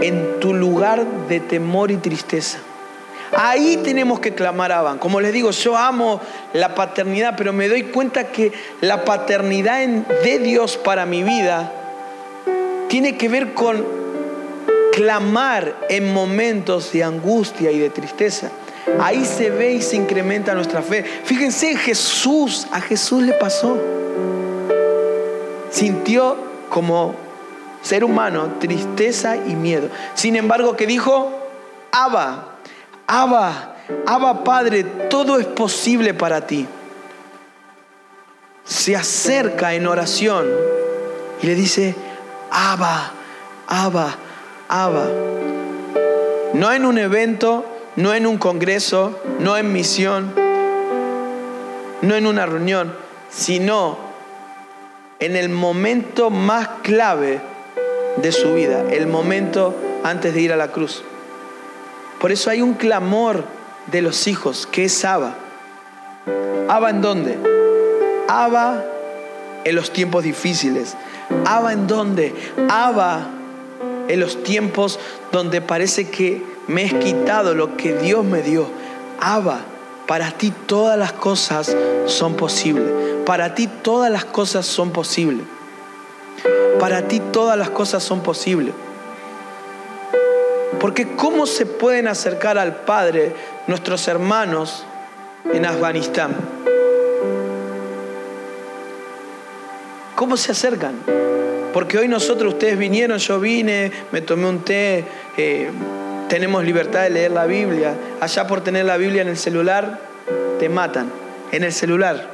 En 0.00 0.40
tu 0.40 0.54
lugar 0.54 1.06
de 1.28 1.38
temor 1.38 1.92
y 1.92 1.96
tristeza. 1.96 2.58
Ahí 3.36 3.76
tenemos 3.84 4.18
que 4.18 4.34
clamar 4.34 4.72
a 4.72 4.80
Abba. 4.80 4.96
Como 4.98 5.20
les 5.20 5.32
digo, 5.32 5.52
yo 5.52 5.76
amo 5.76 6.20
la 6.52 6.74
paternidad, 6.74 7.34
pero 7.36 7.52
me 7.52 7.68
doy 7.68 7.84
cuenta 7.84 8.32
que 8.32 8.52
la 8.80 9.04
paternidad 9.04 9.86
de 9.86 10.38
Dios 10.40 10.76
para 10.76 11.06
mi 11.06 11.22
vida 11.22 11.72
tiene 12.88 13.16
que 13.16 13.28
ver 13.28 13.54
con 13.54 13.99
clamar 15.00 15.86
en 15.88 16.12
momentos 16.12 16.92
de 16.92 17.02
angustia 17.02 17.70
y 17.70 17.78
de 17.78 17.88
tristeza. 17.88 18.50
Ahí 19.00 19.24
se 19.24 19.48
ve 19.48 19.72
y 19.72 19.80
se 19.80 19.96
incrementa 19.96 20.52
nuestra 20.52 20.82
fe. 20.82 21.02
Fíjense, 21.24 21.74
Jesús, 21.74 22.66
a 22.70 22.82
Jesús 22.82 23.22
le 23.22 23.32
pasó. 23.32 23.78
Sintió 25.70 26.36
como 26.68 27.14
ser 27.80 28.04
humano 28.04 28.56
tristeza 28.60 29.36
y 29.36 29.54
miedo. 29.54 29.88
Sin 30.12 30.36
embargo, 30.36 30.76
que 30.76 30.86
dijo, 30.86 31.32
Abba, 31.92 32.56
Abba, 33.06 33.76
Abba 34.06 34.44
Padre, 34.44 34.84
todo 35.08 35.38
es 35.38 35.46
posible 35.46 36.12
para 36.12 36.46
ti. 36.46 36.66
Se 38.64 38.94
acerca 38.94 39.72
en 39.72 39.86
oración 39.86 40.46
y 41.42 41.46
le 41.46 41.54
dice, 41.54 41.94
Abba, 42.50 43.12
Abba, 43.66 44.14
Abba. 44.72 45.08
No 46.54 46.72
en 46.72 46.86
un 46.86 46.96
evento, 46.96 47.64
no 47.96 48.14
en 48.14 48.24
un 48.24 48.38
congreso, 48.38 49.18
no 49.40 49.56
en 49.56 49.72
misión, 49.72 50.32
no 52.02 52.14
en 52.14 52.24
una 52.24 52.46
reunión, 52.46 52.94
sino 53.30 53.98
en 55.18 55.34
el 55.34 55.48
momento 55.48 56.30
más 56.30 56.68
clave 56.84 57.40
de 58.18 58.30
su 58.30 58.54
vida, 58.54 58.84
el 58.92 59.08
momento 59.08 59.74
antes 60.04 60.34
de 60.34 60.40
ir 60.40 60.52
a 60.52 60.56
la 60.56 60.68
cruz. 60.68 61.02
Por 62.20 62.30
eso 62.30 62.48
hay 62.48 62.62
un 62.62 62.74
clamor 62.74 63.42
de 63.90 64.02
los 64.02 64.28
hijos, 64.28 64.68
que 64.70 64.84
es 64.84 65.04
Abba. 65.04 65.34
¿Abba 66.68 66.90
en 66.90 67.02
dónde? 67.02 67.38
Abba 68.28 68.84
en 69.64 69.74
los 69.74 69.92
tiempos 69.92 70.22
difíciles. 70.22 70.96
¿Abba 71.44 71.72
en 71.72 71.88
dónde? 71.88 72.32
Abba 72.68 73.30
en 74.12 74.20
los 74.20 74.42
tiempos 74.42 74.98
donde 75.32 75.60
parece 75.60 76.10
que 76.10 76.42
me 76.66 76.84
he 76.84 76.98
quitado 76.98 77.54
lo 77.54 77.76
que 77.76 77.94
Dios 77.94 78.24
me 78.24 78.42
dio. 78.42 78.66
Abba, 79.20 79.60
para 80.06 80.32
ti 80.32 80.52
todas 80.66 80.98
las 80.98 81.12
cosas 81.12 81.76
son 82.06 82.34
posibles. 82.34 82.84
Para 83.24 83.54
ti 83.54 83.68
todas 83.68 84.10
las 84.10 84.24
cosas 84.24 84.66
son 84.66 84.90
posibles. 84.90 85.46
Para 86.78 87.06
ti 87.06 87.20
todas 87.20 87.56
las 87.56 87.70
cosas 87.70 88.02
son 88.02 88.20
posibles. 88.20 88.74
Porque 90.80 91.14
¿cómo 91.14 91.46
se 91.46 91.66
pueden 91.66 92.08
acercar 92.08 92.58
al 92.58 92.74
Padre 92.74 93.34
nuestros 93.66 94.08
hermanos 94.08 94.84
en 95.52 95.66
Afganistán? 95.66 96.34
¿Cómo 100.16 100.36
se 100.36 100.52
acercan? 100.52 100.96
Porque 101.72 101.98
hoy 101.98 102.08
nosotros, 102.08 102.54
ustedes 102.54 102.76
vinieron, 102.76 103.18
yo 103.18 103.38
vine, 103.38 103.92
me 104.10 104.20
tomé 104.20 104.48
un 104.48 104.60
té, 104.60 105.04
eh, 105.36 105.70
tenemos 106.28 106.64
libertad 106.64 107.02
de 107.02 107.10
leer 107.10 107.30
la 107.30 107.46
Biblia. 107.46 107.94
Allá 108.20 108.46
por 108.46 108.62
tener 108.62 108.84
la 108.84 108.96
Biblia 108.96 109.22
en 109.22 109.28
el 109.28 109.36
celular, 109.36 110.00
te 110.58 110.68
matan. 110.68 111.10
En 111.52 111.64
el 111.64 111.72
celular. 111.72 112.28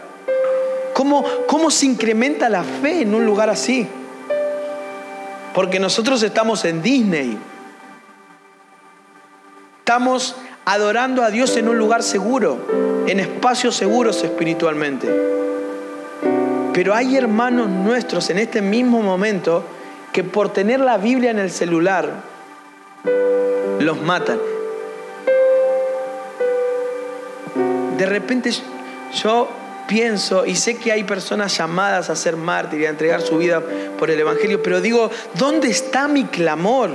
¿Cómo, 0.92 1.25
cómo 1.46 1.70
se 1.70 1.87
incrementa 1.87 2.49
la 2.49 2.64
fe 2.64 3.03
en 3.03 3.14
un 3.14 3.25
lugar 3.27 3.51
así? 3.51 3.87
Porque 5.55 5.79
nosotros 5.79 6.22
estamos 6.22 6.64
en 6.64 6.83
Disney. 6.83 7.38
Estamos 9.79 10.37
adorando 10.64 11.22
a 11.22 11.31
Dios 11.31 11.57
en 11.57 11.68
un 11.68 11.79
lugar 11.79 12.03
seguro, 12.03 12.59
en 13.07 13.20
espacios 13.20 13.77
seguros 13.77 14.22
espiritualmente. 14.25 15.45
Pero 16.76 16.94
hay 16.94 17.16
hermanos 17.16 17.70
nuestros 17.70 18.28
en 18.28 18.36
este 18.36 18.60
mismo 18.60 19.00
momento 19.00 19.64
que 20.12 20.22
por 20.22 20.52
tener 20.52 20.78
la 20.78 20.98
Biblia 20.98 21.30
en 21.30 21.38
el 21.38 21.50
celular 21.50 22.20
los 23.78 24.02
matan. 24.02 24.38
De 27.96 28.04
repente 28.04 28.50
yo 29.14 29.48
pienso 29.88 30.44
y 30.44 30.54
sé 30.54 30.76
que 30.76 30.92
hay 30.92 31.04
personas 31.04 31.56
llamadas 31.56 32.10
a 32.10 32.14
ser 32.14 32.36
mártir 32.36 32.82
y 32.82 32.84
a 32.84 32.90
entregar 32.90 33.22
su 33.22 33.38
vida 33.38 33.62
por 33.98 34.10
el 34.10 34.20
Evangelio, 34.20 34.62
pero 34.62 34.82
digo, 34.82 35.10
¿dónde 35.38 35.70
está 35.70 36.08
mi 36.08 36.24
clamor? 36.24 36.90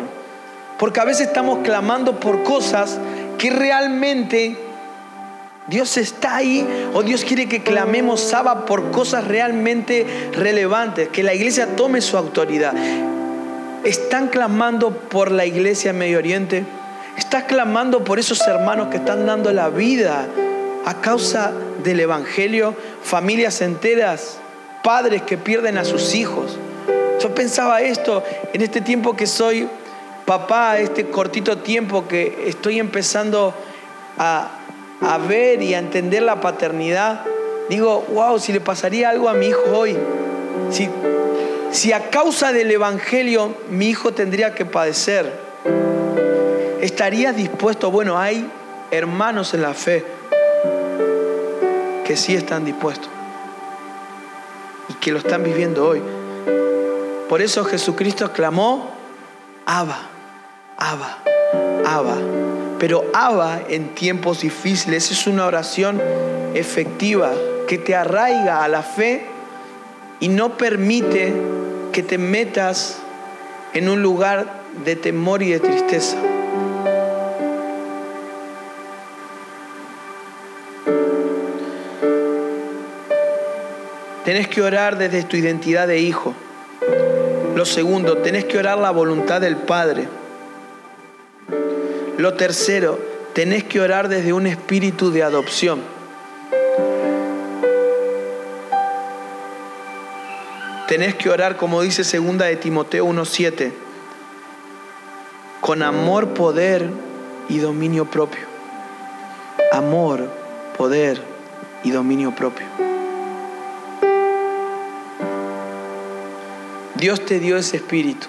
Porque 0.78 1.00
a 1.00 1.06
veces 1.06 1.26
estamos 1.26 1.64
clamando 1.64 2.20
por 2.20 2.44
cosas 2.44 3.00
que 3.40 3.50
realmente 3.50 4.56
Dios 5.72 5.96
está 5.96 6.36
ahí 6.36 6.68
o 6.94 7.02
Dios 7.02 7.24
quiere 7.24 7.48
que 7.48 7.64
clamemos 7.64 8.20
Saba 8.20 8.66
por 8.66 8.92
cosas 8.92 9.26
realmente 9.26 10.06
relevantes, 10.34 11.08
que 11.08 11.24
la 11.24 11.34
iglesia 11.34 11.78
tome 11.78 12.02
su 12.02 12.18
autoridad. 12.18 12.74
¿Están 13.86 14.28
clamando 14.28 14.92
por 14.92 15.32
la 15.32 15.46
iglesia 15.46 15.92
en 15.92 15.98
Medio 15.98 16.18
Oriente? 16.18 16.66
¿Estás 17.18 17.46
clamando 17.46 18.04
por 18.04 18.20
esos 18.20 18.46
hermanos 18.48 18.90
que 18.90 18.98
están 18.98 19.26
dando 19.26 19.54
la 19.54 19.70
vida 19.70 20.28
a 20.84 21.00
causa 21.00 21.54
del 21.86 22.02
Evangelio? 22.02 22.76
Familias 23.02 23.62
enteras, 23.62 24.40
padres 24.84 25.22
que 25.22 25.38
pierden 25.38 25.78
a 25.78 25.86
sus 25.86 26.16
hijos. 26.16 26.58
Yo 27.22 27.34
pensaba 27.34 27.82
esto 27.82 28.26
en 28.52 28.62
este 28.62 28.82
tiempo 28.82 29.16
que 29.16 29.26
soy 29.26 29.70
papá, 30.26 30.80
este 30.80 31.08
cortito 31.08 31.60
tiempo 31.60 32.10
que 32.10 32.44
estoy 32.48 32.78
empezando 32.78 33.54
a, 34.18 34.50
ver 35.28 35.62
y 35.62 35.74
a 35.74 35.80
entender 35.80 36.24
la 36.24 36.42
paternidad, 36.42 37.26
digo, 37.70 38.06
wow, 38.14 38.40
si 38.40 38.54
le 38.54 38.62
pasaría 38.62 39.10
algo 39.10 39.30
a 39.30 39.34
mi 39.34 39.48
hijo 39.48 39.64
hoy, 39.74 39.98
si, 40.70 40.90
si 41.72 41.92
a 41.94 42.10
causa 42.10 42.52
del 42.52 42.72
Evangelio 42.72 43.56
mi 43.70 43.90
hijo 43.90 44.14
tendría 44.14 44.54
que 44.54 44.66
padecer, 44.66 45.32
¿estarías 46.82 47.36
dispuesto? 47.36 47.92
Bueno, 47.92 48.18
hay 48.18 48.50
hermanos 48.92 49.54
en 49.54 49.62
la 49.62 49.74
fe 49.74 50.06
que 52.06 52.16
sí 52.16 52.36
están 52.36 52.66
dispuestos 52.66 53.10
y 54.90 54.94
que 54.96 55.12
lo 55.12 55.20
están 55.20 55.44
viviendo 55.44 55.88
hoy. 55.88 56.02
Por 57.30 57.42
eso 57.42 57.64
Jesucristo 57.64 58.32
clamó, 58.34 58.92
Abba. 59.66 60.10
Abba, 60.78 61.20
Abba. 61.86 62.41
Pero 62.82 63.06
Abba 63.14 63.62
en 63.70 63.90
tiempos 63.90 64.42
difíciles 64.42 65.12
es 65.12 65.28
una 65.28 65.46
oración 65.46 66.02
efectiva 66.56 67.32
que 67.68 67.78
te 67.78 67.94
arraiga 67.94 68.64
a 68.64 68.68
la 68.68 68.82
fe 68.82 69.24
y 70.20 70.30
no 70.30 70.58
permite 70.58 71.32
que 71.92 72.02
te 72.02 72.18
metas 72.18 72.98
en 73.76 73.88
un 73.88 74.02
lugar 74.02 74.64
de 74.84 74.96
temor 74.96 75.44
y 75.44 75.52
de 75.52 75.60
tristeza. 75.60 76.18
Tenés 84.26 84.48
que 84.48 84.64
orar 84.64 84.98
desde 84.98 85.22
tu 85.22 85.38
identidad 85.38 85.88
de 85.88 86.00
hijo. 86.00 86.34
Lo 87.56 87.64
segundo, 87.66 88.18
tenés 88.18 88.46
que 88.46 88.58
orar 88.58 88.80
la 88.80 88.90
voluntad 88.90 89.40
del 89.40 89.58
Padre. 89.58 90.08
Lo 92.18 92.34
tercero, 92.34 93.00
tenés 93.34 93.64
que 93.64 93.80
orar 93.80 94.08
desde 94.10 94.34
un 94.34 94.46
espíritu 94.46 95.12
de 95.12 95.24
adopción. 95.24 95.82
Tenés 100.88 101.16
que 101.16 101.30
orar, 101.30 101.56
como 101.56 101.82
dice 101.82 102.04
segunda 102.04 102.46
de 102.46 102.58
Timoteo 102.58 103.06
1.7, 103.08 103.72
con 105.62 105.84
amor, 105.84 106.34
poder 106.34 106.90
y 107.48 107.60
dominio 107.60 108.06
propio. 108.06 108.46
Amor, 109.72 110.30
poder 110.78 111.22
y 111.84 111.92
dominio 111.92 112.36
propio. 112.36 112.66
Dios 116.96 117.26
te 117.26 117.40
dio 117.40 117.58
ese 117.58 117.78
espíritu. 117.78 118.28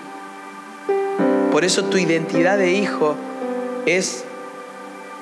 Por 1.51 1.65
eso 1.65 1.85
tu 1.85 1.99
identidad 1.99 2.57
de 2.59 2.73
hijo 2.73 3.17
es 3.87 4.25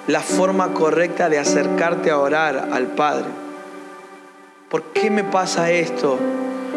la 0.06 0.20
forma 0.20 0.72
correcta 0.74 1.28
de 1.28 1.38
acercarte 1.38 2.10
a 2.10 2.18
orar 2.18 2.68
al 2.72 2.88
Padre. 2.88 3.26
¿Por 4.68 4.84
qué 4.92 5.10
me 5.10 5.24
pasa 5.24 5.70
esto? 5.70 6.18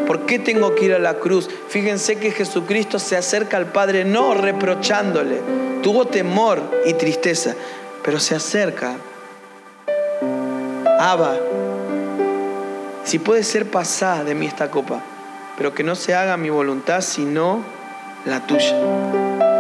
¿Por 0.07 0.25
qué 0.25 0.39
tengo 0.39 0.75
que 0.75 0.85
ir 0.85 0.93
a 0.93 0.99
la 0.99 1.15
cruz? 1.15 1.49
Fíjense 1.69 2.17
que 2.17 2.31
Jesucristo 2.31 2.99
se 2.99 3.15
acerca 3.15 3.57
al 3.57 3.67
Padre 3.67 4.03
no 4.03 4.33
reprochándole. 4.33 5.39
Tuvo 5.81 6.05
temor 6.05 6.61
y 6.85 6.93
tristeza, 6.93 7.55
pero 8.03 8.19
se 8.19 8.35
acerca. 8.35 8.95
Abba, 10.99 11.35
si 13.03 13.19
puede 13.19 13.43
ser 13.43 13.69
pasada 13.69 14.23
de 14.23 14.35
mí 14.35 14.45
esta 14.45 14.71
copa, 14.71 15.01
pero 15.57 15.73
que 15.73 15.83
no 15.83 15.95
se 15.95 16.13
haga 16.13 16.37
mi 16.37 16.49
voluntad 16.49 17.01
sino 17.01 17.63
la 18.25 18.45
tuya. 18.45 19.52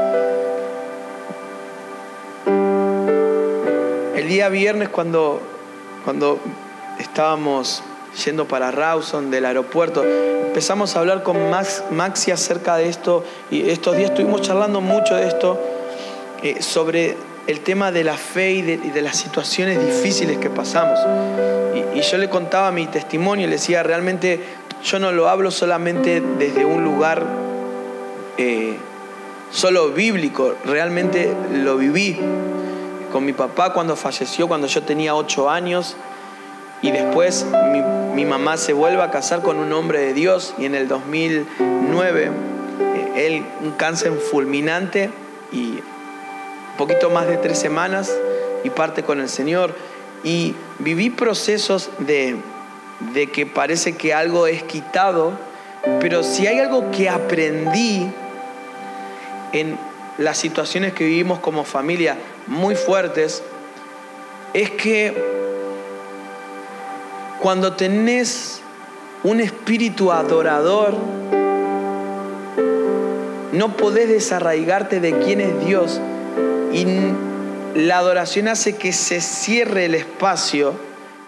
Día 4.33 4.49
viernes 4.49 4.89
cuando, 4.89 5.39
cuando 6.03 6.39
estábamos 6.97 7.83
yendo 8.25 8.47
para 8.47 8.71
Rawson 8.71 9.29
del 9.29 9.45
aeropuerto, 9.45 10.03
empezamos 10.03 10.95
a 10.95 11.01
hablar 11.01 11.21
con 11.21 11.51
Max, 11.51 11.83
Maxi 11.91 12.31
acerca 12.31 12.75
de 12.75 12.89
esto 12.89 13.23
y 13.51 13.69
estos 13.69 13.95
días 13.95 14.09
estuvimos 14.09 14.41
charlando 14.41 14.81
mucho 14.81 15.15
de 15.15 15.27
esto, 15.27 15.61
eh, 16.41 16.63
sobre 16.63 17.15
el 17.45 17.59
tema 17.59 17.91
de 17.91 18.03
la 18.03 18.17
fe 18.17 18.53
y 18.53 18.61
de, 18.63 19.01
las 19.03 19.17
situaciones 19.17 19.79
difíciles 19.85 20.39
que 20.39 20.49
pasamos. 20.49 20.97
Y, 21.93 22.01
yo 22.01 22.17
le 22.17 22.27
contaba 22.27 22.71
mi 22.71 22.87
testimonio 22.87 23.45
y 23.45 23.49
le 23.49 23.57
decía, 23.57 23.83
realmente 23.83 24.39
yo 24.83 24.97
no 24.97 25.11
lo 25.11 25.29
hablo 25.29 25.51
solamente 25.51 26.23
desde 26.39 26.65
un 26.65 26.83
lugar 26.83 27.23
eh, 28.39 28.77
solo 29.51 29.91
bíblico, 29.91 30.55
realmente 30.65 31.31
lo 31.53 31.77
viví 31.77 32.17
con 33.13 33.23
mi 33.23 33.31
papá 33.31 33.73
cuando 33.73 33.95
falleció, 33.95 34.47
cuando 34.47 34.65
yo 34.65 34.81
tenía 34.81 35.13
ocho 35.13 35.47
años, 35.49 35.95
y 36.81 36.91
después 36.91 37.45
mi, 38.15 38.25
mamá 38.25 38.57
se 38.57 38.73
vuelve 38.73 39.01
a 39.01 39.11
casar 39.11 39.41
con 39.41 39.59
un 39.59 39.71
hombre 39.71 39.99
de 39.99 40.13
Dios 40.13 40.53
y 40.57 40.65
en 40.65 40.75
el 40.75 40.87
2009 40.87 42.31
eh, 42.79 43.27
él 43.27 43.45
un 43.61 43.71
cáncer 43.71 44.11
fulminante 44.13 45.09
y 45.51 45.79
poquito 46.77 47.09
más 47.09 47.27
de 47.27 47.37
tres 47.37 47.59
semanas 47.59 48.11
y 48.63 48.69
parte 48.69 49.03
con 49.03 49.21
el 49.21 49.29
Señor. 49.29 49.75
Y 50.23 50.55
viví 50.79 51.09
procesos 51.09 51.89
de, 51.99 52.35
de 53.13 53.27
que 53.27 53.45
parece 53.45 53.95
que 53.95 54.13
algo 54.13 54.47
es 54.47 54.63
quitado, 54.63 55.33
pero 55.99 56.23
si 56.23 56.47
hay 56.47 56.59
algo 56.59 56.91
que 56.91 57.09
aprendí 57.09 58.11
en 59.53 59.77
las 60.17 60.37
situaciones 60.37 60.93
que 60.93 61.05
vivimos 61.05 61.39
como 61.39 61.63
familia 61.63 62.17
muy 62.47 62.75
fuertes, 62.75 63.43
es 64.53 64.69
que 64.71 65.13
cuando 67.39 67.73
tenés 67.73 68.61
un 69.23 69.39
espíritu 69.39 70.11
adorador, 70.11 70.95
no 73.51 73.77
podés 73.77 74.09
desarraigarte 74.09 74.99
de 74.99 75.17
quién 75.19 75.41
es 75.41 75.65
Dios 75.65 76.01
y 76.71 76.85
la 77.75 77.97
adoración 77.97 78.47
hace 78.47 78.75
que 78.75 78.93
se 78.93 79.21
cierre 79.21 79.85
el 79.85 79.95
espacio 79.95 80.73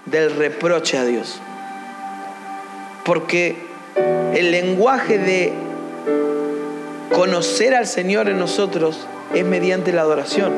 del 0.05 0.36
reproche 0.36 0.97
a 0.97 1.05
Dios. 1.05 1.39
Porque 3.03 3.57
el 4.34 4.51
lenguaje 4.51 5.18
de 5.18 5.53
conocer 7.13 7.76
al 7.76 7.88
Señor 7.88 8.28
en 8.28 8.39
nosotros 8.39 9.07
es 9.34 9.45
mediante 9.45 9.93
la 9.93 10.01
adoración. 10.01 10.53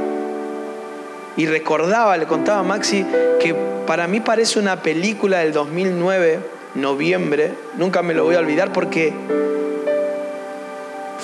Y 1.38 1.46
recordaba, 1.46 2.18
le 2.18 2.26
contaba 2.26 2.60
a 2.60 2.64
Maxi, 2.64 3.06
que 3.40 3.56
para 3.86 4.08
mí 4.08 4.20
parece 4.20 4.58
una 4.58 4.82
película 4.82 5.40
del 5.40 5.54
2009, 5.54 6.40
noviembre, 6.74 7.54
nunca 7.78 8.02
me 8.02 8.16
lo 8.16 8.24
voy 8.24 8.36
a 8.36 8.40
olvidar 8.40 8.74
porque 8.74 9.14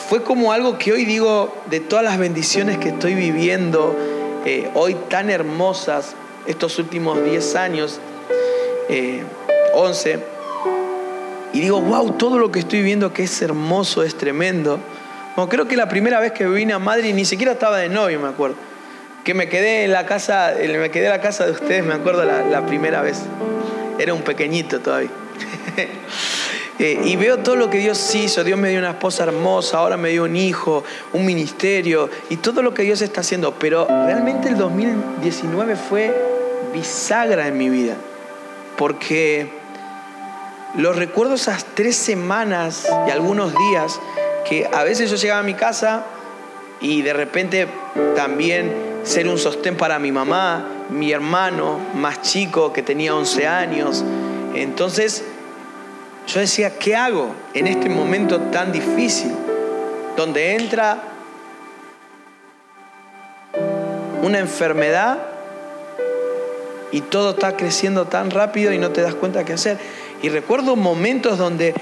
fue 0.08 0.24
como 0.24 0.52
algo 0.52 0.78
que 0.78 0.94
hoy 0.94 1.06
digo, 1.06 1.56
de 1.66 1.80
todas 1.80 2.06
las 2.06 2.20
bendiciones 2.20 2.78
que 2.78 2.90
estoy 2.90 3.16
viviendo, 3.16 3.96
eh, 4.46 4.70
hoy 4.76 4.96
tan 5.10 5.32
hermosas, 5.32 6.14
estos 6.46 6.78
últimos 6.78 7.24
10 7.24 7.56
años, 7.56 8.00
11, 9.74 10.12
eh, 10.12 10.20
y 11.54 11.60
digo, 11.60 11.82
wow, 11.82 12.12
todo 12.12 12.38
lo 12.38 12.52
que 12.52 12.60
estoy 12.60 12.84
viendo 12.84 13.14
que 13.14 13.24
es 13.24 13.42
hermoso, 13.42 14.04
es 14.04 14.16
tremendo. 14.16 14.80
Bueno, 15.36 15.50
creo 15.50 15.68
que 15.68 15.76
la 15.76 15.90
primera 15.90 16.20
vez 16.20 16.34
que 16.34 16.46
vine 16.48 16.74
a 16.74 16.80
Madrid 16.80 17.16
ni 17.16 17.26
siquiera 17.26 17.54
estaba 17.54 17.78
de 17.78 17.90
novio, 17.90 18.20
me 18.20 18.28
acuerdo 18.28 18.73
que 19.24 19.34
me 19.34 19.48
quedé 19.48 19.86
en 19.86 19.92
la 19.92 20.06
casa, 20.06 20.54
me 20.58 20.92
quedé 20.92 21.06
en 21.06 21.12
la 21.12 21.22
casa 21.22 21.46
de 21.46 21.52
ustedes, 21.52 21.84
me 21.84 21.94
acuerdo 21.94 22.26
la, 22.26 22.66
primera 22.66 23.02
vez. 23.02 23.22
Era 23.98 24.14
un 24.14 24.22
pequeñito 24.22 24.80
todavía. 24.80 25.10
Eh, 26.80 27.00
y 27.06 27.16
veo 27.18 27.38
todo 27.38 27.56
lo 27.56 27.70
que 27.70 27.78
Dios 27.78 28.16
hizo. 28.16 28.44
Dios 28.44 28.58
me 28.58 28.68
dio 28.68 28.80
una 28.80 28.90
esposa 28.90 29.26
hermosa, 29.26 29.78
ahora 29.78 29.96
me 29.96 30.10
dio 30.10 30.24
un 30.24 30.36
hijo, 30.36 30.84
un 31.14 31.24
ministerio 31.24 32.10
y 32.32 32.38
todo 32.38 32.64
lo 32.64 32.74
que 32.74 32.82
Dios 32.82 33.00
está 33.04 33.22
haciendo. 33.22 33.54
Pero 33.60 33.86
realmente 33.88 34.50
el 34.50 34.58
2019 34.58 35.76
fue 35.76 36.12
bisagra 36.74 37.48
en 37.48 37.58
mi 37.60 37.70
vida. 37.70 37.96
Porque 38.76 39.50
los 40.76 40.96
recuerdo 40.96 41.36
esas 41.36 41.64
tres 41.64 41.96
semanas 41.96 42.88
y 43.08 43.12
algunos 43.12 43.54
días 43.56 44.00
que 44.50 44.68
a 44.74 44.84
veces 44.84 45.12
yo 45.12 45.16
llegaba 45.16 45.42
a 45.42 45.44
mi 45.44 45.54
casa 45.54 46.06
y 46.82 47.04
de 47.04 47.14
repente 47.14 47.68
también 48.16 48.93
ser 49.04 49.28
un 49.28 49.38
sostén 49.38 49.76
para 49.76 50.00
mi 50.00 50.12
mamá, 50.12 50.66
mi 50.90 51.12
hermano 51.12 51.80
más 51.96 52.22
chico 52.22 52.72
que 52.74 52.82
tenía 52.82 53.16
11 53.16 53.48
años. 53.48 54.04
Entonces 54.56 55.24
yo 56.28 56.40
decía, 56.40 56.78
¿qué 56.78 56.96
hago 56.96 57.34
en 57.54 57.68
este 57.68 57.90
momento 57.90 58.40
tan 58.40 58.72
difícil? 58.72 59.32
Donde 60.16 60.56
entra 60.56 61.02
una 64.22 64.40
enfermedad 64.40 65.18
y 66.92 67.02
todo 67.02 67.32
está 67.32 67.58
creciendo 67.58 68.06
tan 68.06 68.32
rápido 68.32 68.72
y 68.72 68.78
no 68.78 68.92
te 68.92 69.02
das 69.02 69.16
cuenta 69.16 69.44
qué 69.44 69.54
hacer. 69.54 69.78
Y 70.22 70.30
recuerdo 70.30 70.76
momentos 70.76 71.38
donde 71.38 71.74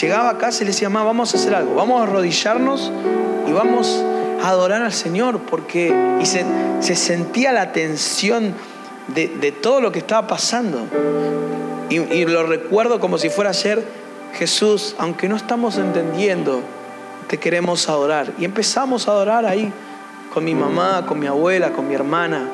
llegaba 0.00 0.30
a 0.30 0.38
casa 0.38 0.62
y 0.62 0.66
le 0.66 0.72
decía, 0.72 0.88
mamá, 0.88 1.04
vamos 1.04 1.34
a 1.34 1.36
hacer 1.36 1.54
algo, 1.54 1.74
vamos 1.74 2.00
a 2.00 2.04
arrodillarnos 2.04 2.90
y 3.46 3.52
vamos 3.52 4.02
adorar 4.42 4.82
al 4.82 4.92
Señor, 4.92 5.40
porque 5.40 5.92
se, 6.24 6.96
sentía 6.96 7.52
la 7.52 7.72
tensión 7.72 8.54
de, 9.08 9.52
todo 9.52 9.80
lo 9.80 9.92
que 9.92 9.98
estaba 9.98 10.26
pasando. 10.26 10.86
Y, 11.90 11.96
y 12.00 12.24
lo 12.26 12.44
recuerdo 12.44 13.00
como 13.00 13.18
si 13.18 13.30
fuera 13.30 13.50
ayer, 13.50 13.84
Jesús, 14.34 14.94
aunque 14.98 15.28
no 15.28 15.36
estamos 15.36 15.78
entendiendo, 15.78 16.62
te 17.28 17.38
queremos 17.38 17.88
adorar. 17.88 18.32
Y 18.38 18.44
empezamos 18.44 19.08
a 19.08 19.12
adorar 19.12 19.46
ahí, 19.46 19.72
con 20.32 20.44
mi 20.44 20.54
mamá, 20.54 21.04
con 21.06 21.18
mi 21.18 21.26
abuela, 21.26 21.72
con 21.72 21.88
mi 21.88 21.94
hermana, 21.94 22.48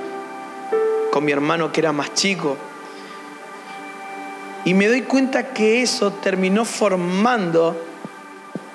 con 1.10 1.24
mi 1.24 1.32
hermano 1.32 1.72
que 1.72 1.80
era 1.80 1.92
más 1.92 2.14
chico. 2.14 2.56
Y 4.64 4.74
me 4.74 4.88
doy 4.88 5.02
cuenta 5.02 5.52
que 5.52 5.82
eso 5.82 6.12
terminó 6.12 6.64
formando 6.64 7.76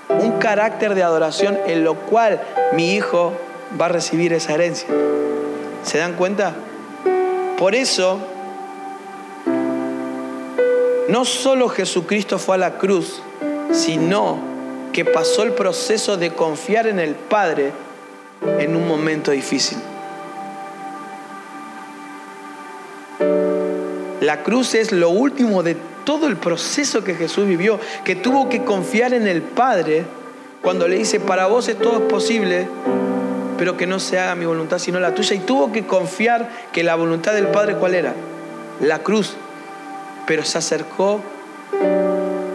un 0.09 0.39
carácter 0.39 0.95
de 0.95 1.03
adoración 1.03 1.57
en 1.67 1.83
lo 1.83 1.95
cual 1.95 2.41
mi 2.73 2.93
hijo 2.93 3.33
va 3.79 3.85
a 3.85 3.89
recibir 3.89 4.33
esa 4.33 4.53
herencia. 4.53 4.89
¿Se 5.83 5.97
dan 5.97 6.13
cuenta? 6.13 6.55
Por 7.57 7.75
eso, 7.75 8.19
no 11.07 11.25
solo 11.25 11.69
Jesucristo 11.69 12.39
fue 12.39 12.55
a 12.55 12.59
la 12.59 12.77
cruz, 12.77 13.21
sino 13.71 14.39
que 14.93 15.05
pasó 15.05 15.43
el 15.43 15.51
proceso 15.51 16.17
de 16.17 16.33
confiar 16.33 16.87
en 16.87 16.99
el 16.99 17.15
Padre 17.15 17.71
en 18.59 18.75
un 18.75 18.87
momento 18.87 19.31
difícil. 19.31 19.77
La 24.21 24.43
cruz 24.43 24.75
es 24.75 24.91
lo 24.91 25.09
último 25.09 25.63
de 25.63 25.77
todo 26.09 26.25
el 26.25 26.37
proceso 26.37 27.03
que 27.03 27.13
Jesús 27.13 27.45
vivió, 27.45 27.79
que 28.03 28.15
tuvo 28.15 28.49
que 28.49 28.63
confiar 28.63 29.13
en 29.13 29.27
el 29.27 29.43
Padre 29.43 30.05
cuando 30.59 30.87
le 30.87 30.97
dice, 30.97 31.19
para 31.19 31.45
vos 31.45 31.67
es 31.67 31.77
todo 31.77 32.07
posible, 32.07 32.67
pero 33.59 33.77
que 33.77 33.85
no 33.85 33.99
se 33.99 34.17
haga 34.17 34.33
mi 34.33 34.45
voluntad 34.45 34.79
sino 34.79 34.99
la 34.99 35.13
tuya. 35.13 35.35
Y 35.35 35.39
tuvo 35.39 35.71
que 35.71 35.85
confiar 35.85 36.49
que 36.73 36.81
la 36.81 36.95
voluntad 36.95 37.33
del 37.33 37.49
Padre, 37.49 37.75
¿cuál 37.75 37.93
era? 37.93 38.15
La 38.81 39.03
cruz. 39.03 39.35
Pero 40.25 40.43
se 40.43 40.57
acercó 40.57 41.21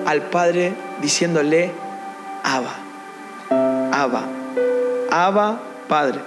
al 0.04 0.22
Padre 0.22 0.72
diciéndole, 1.00 1.70
Abba, 2.42 2.74
Abba, 3.92 4.24
Abba, 5.12 5.60
Padre. 5.86 6.18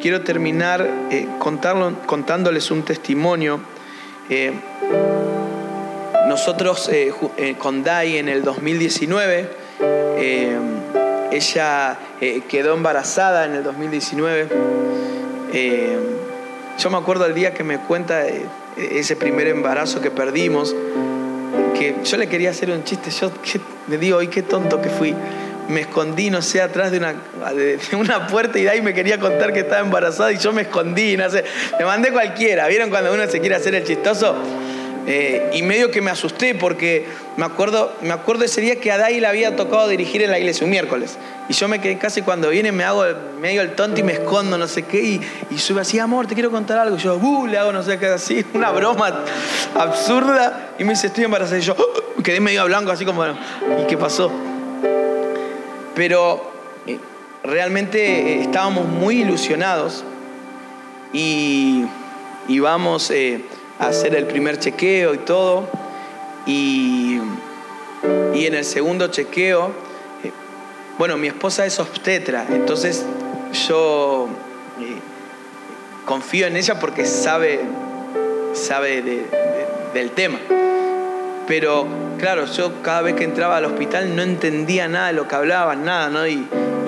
Quiero 0.00 0.22
terminar 0.22 0.84
eh, 1.12 1.28
contándoles 1.38 2.72
un 2.72 2.82
testimonio. 2.82 3.60
Eh, 4.28 4.52
nosotros 6.26 6.88
eh, 6.92 7.12
con 7.58 7.82
Dai 7.82 8.18
en 8.18 8.28
el 8.28 8.42
2019, 8.42 9.48
ella 11.32 11.98
quedó 12.48 12.74
embarazada 12.74 13.44
en 13.44 13.54
el 13.54 13.62
2019. 13.62 14.48
yo 16.78 16.90
me 16.90 16.96
acuerdo 16.96 17.26
el 17.26 17.34
día 17.34 17.52
que 17.52 17.64
me 17.64 17.78
cuenta 17.78 18.24
ese 18.76 19.16
primer 19.16 19.48
embarazo 19.48 20.00
que 20.00 20.10
perdimos, 20.10 20.74
que 21.78 21.94
yo 22.04 22.16
le 22.16 22.28
quería 22.28 22.50
hacer 22.50 22.70
un 22.70 22.84
chiste, 22.84 23.10
yo 23.10 23.30
me 23.86 23.98
digo, 23.98 24.18
hoy 24.18 24.28
qué 24.28 24.42
tonto 24.42 24.80
que 24.80 24.88
fui. 24.88 25.14
Me 25.68 25.80
escondí, 25.80 26.30
no 26.30 26.42
sé, 26.42 26.62
atrás 26.62 26.92
de 26.92 26.98
una, 26.98 27.14
de 27.54 27.78
una 27.96 28.28
puerta 28.28 28.58
y 28.58 28.62
de 28.62 28.82
me 28.82 28.94
quería 28.94 29.18
contar 29.18 29.52
que 29.52 29.60
estaba 29.60 29.80
embarazada 29.80 30.32
y 30.32 30.38
yo 30.38 30.52
me 30.52 30.62
escondí, 30.62 31.16
no 31.16 31.28
sé. 31.28 31.44
Me 31.78 31.84
mandé 31.84 32.12
cualquiera. 32.12 32.68
¿Vieron 32.68 32.88
cuando 32.88 33.12
uno 33.12 33.26
se 33.26 33.40
quiere 33.40 33.56
hacer 33.56 33.74
el 33.74 33.82
chistoso? 33.82 34.36
Eh, 35.08 35.50
y 35.54 35.62
medio 35.62 35.92
que 35.92 36.00
me 36.00 36.10
asusté 36.10 36.56
porque 36.56 37.06
me 37.36 37.44
acuerdo, 37.44 37.92
me 38.02 38.10
acuerdo 38.10 38.44
ese 38.44 38.60
día 38.60 38.80
que 38.80 38.90
a 38.90 38.98
Dai 38.98 39.20
le 39.20 39.28
había 39.28 39.54
tocado 39.54 39.86
dirigir 39.86 40.20
en 40.22 40.32
la 40.32 40.38
iglesia 40.38 40.64
un 40.64 40.70
miércoles. 40.70 41.16
Y 41.48 41.52
yo 41.52 41.68
me 41.68 41.80
quedé 41.80 41.96
casi 41.96 42.22
cuando 42.22 42.48
viene, 42.48 42.72
me 42.72 42.82
hago 42.82 43.04
medio 43.40 43.62
el 43.62 43.76
tonto 43.76 44.00
y 44.00 44.02
me 44.02 44.14
escondo, 44.14 44.58
no 44.58 44.66
sé 44.66 44.82
qué. 44.82 45.20
Y, 45.50 45.58
sube 45.58 45.82
así, 45.82 46.00
amor, 46.00 46.26
te 46.26 46.34
quiero 46.34 46.50
contar 46.50 46.78
algo. 46.78 46.96
Y 46.96 46.98
yo, 46.98 47.16
uh, 47.16 47.46
le 47.46 47.56
hago 47.56 47.72
no 47.72 47.84
sé 47.84 47.98
qué, 48.00 48.06
así, 48.06 48.44
una 48.54 48.72
broma 48.72 49.22
absurda. 49.76 50.70
Y 50.76 50.82
me 50.82 50.90
dice, 50.90 51.06
estoy 51.06 51.22
embarazada. 51.22 51.58
Y 51.58 51.62
yo 51.62 51.74
uh, 51.74 52.22
quedé 52.22 52.40
medio 52.40 52.64
blanco, 52.64 52.90
así 52.90 53.04
como, 53.04 53.24
¿y 53.26 53.86
qué 53.88 53.96
pasó? 53.96 54.32
Pero 55.94 56.50
eh, 56.88 56.98
realmente 57.44 58.00
eh, 58.00 58.40
estábamos 58.40 58.86
muy 58.88 59.20
ilusionados 59.20 60.02
y, 61.12 61.84
y 62.48 62.58
vamos 62.58 63.12
hacer 63.78 64.14
el 64.14 64.26
primer 64.26 64.58
chequeo 64.58 65.14
y 65.14 65.18
todo. 65.18 65.68
Y, 66.46 67.20
y 68.34 68.46
en 68.46 68.54
el 68.54 68.64
segundo 68.64 69.08
chequeo, 69.08 69.72
eh, 70.22 70.32
bueno, 70.98 71.16
mi 71.16 71.28
esposa 71.28 71.66
es 71.66 71.78
obstetra, 71.78 72.46
entonces 72.50 73.04
yo 73.68 74.28
eh, 74.80 74.98
confío 76.04 76.46
en 76.46 76.56
ella 76.56 76.78
porque 76.78 77.04
sabe, 77.04 77.60
sabe 78.54 79.02
del 79.92 80.10
tema. 80.12 80.38
Pero 81.46 81.86
claro, 82.18 82.46
yo 82.46 82.82
cada 82.82 83.02
vez 83.02 83.14
que 83.14 83.24
entraba 83.24 83.56
al 83.56 83.64
hospital 83.64 84.16
no 84.16 84.22
entendía 84.22 84.88
nada 84.88 85.08
de 85.08 85.12
lo 85.12 85.28
que 85.28 85.34
hablaban, 85.34 85.84
nada, 85.84 86.08
¿no? 86.08 86.26
Y, 86.26 86.46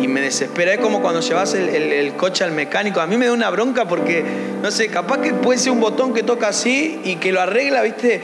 me 0.09 0.22
desespera. 0.22 0.72
Es 0.72 0.80
como 0.80 1.02
cuando 1.02 1.20
llevas 1.20 1.52
el, 1.54 2.14
coche 2.16 2.42
al 2.42 2.52
mecánico. 2.52 3.00
A 3.00 3.06
mí 3.06 3.18
me 3.18 3.26
da 3.26 3.32
una 3.32 3.50
bronca 3.50 3.86
porque, 3.86 4.24
no 4.62 4.70
sé, 4.70 4.88
capaz 4.88 5.18
que 5.18 5.34
puede 5.34 5.59
ser 5.59 5.72
un 5.72 5.80
botón 5.80 6.14
que 6.14 6.22
toca 6.22 6.48
así 6.48 7.00
y 7.04 7.16
que 7.16 7.30
lo 7.30 7.42
arregla, 7.42 7.82
¿viste? 7.82 8.22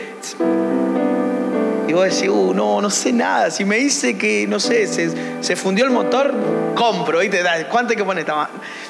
Y 1.87 1.93
vos 1.93 2.05
decís, 2.05 2.29
uh, 2.31 2.55
no, 2.55 2.81
no 2.81 2.89
sé 2.89 3.13
nada. 3.13 3.51
Si 3.51 3.67
me 3.67 3.77
dice 3.77 4.17
que, 4.17 4.47
no 4.47 4.61
sé, 4.61 4.87
se, 4.87 5.57
fundió 5.57 5.85
el 5.85 5.91
motor, 5.91 6.33
compro, 6.75 7.19
¿viste? 7.19 7.41
¿Cuánto 7.71 7.91
hay 7.91 7.97
que 7.97 8.05
poner? 8.05 8.25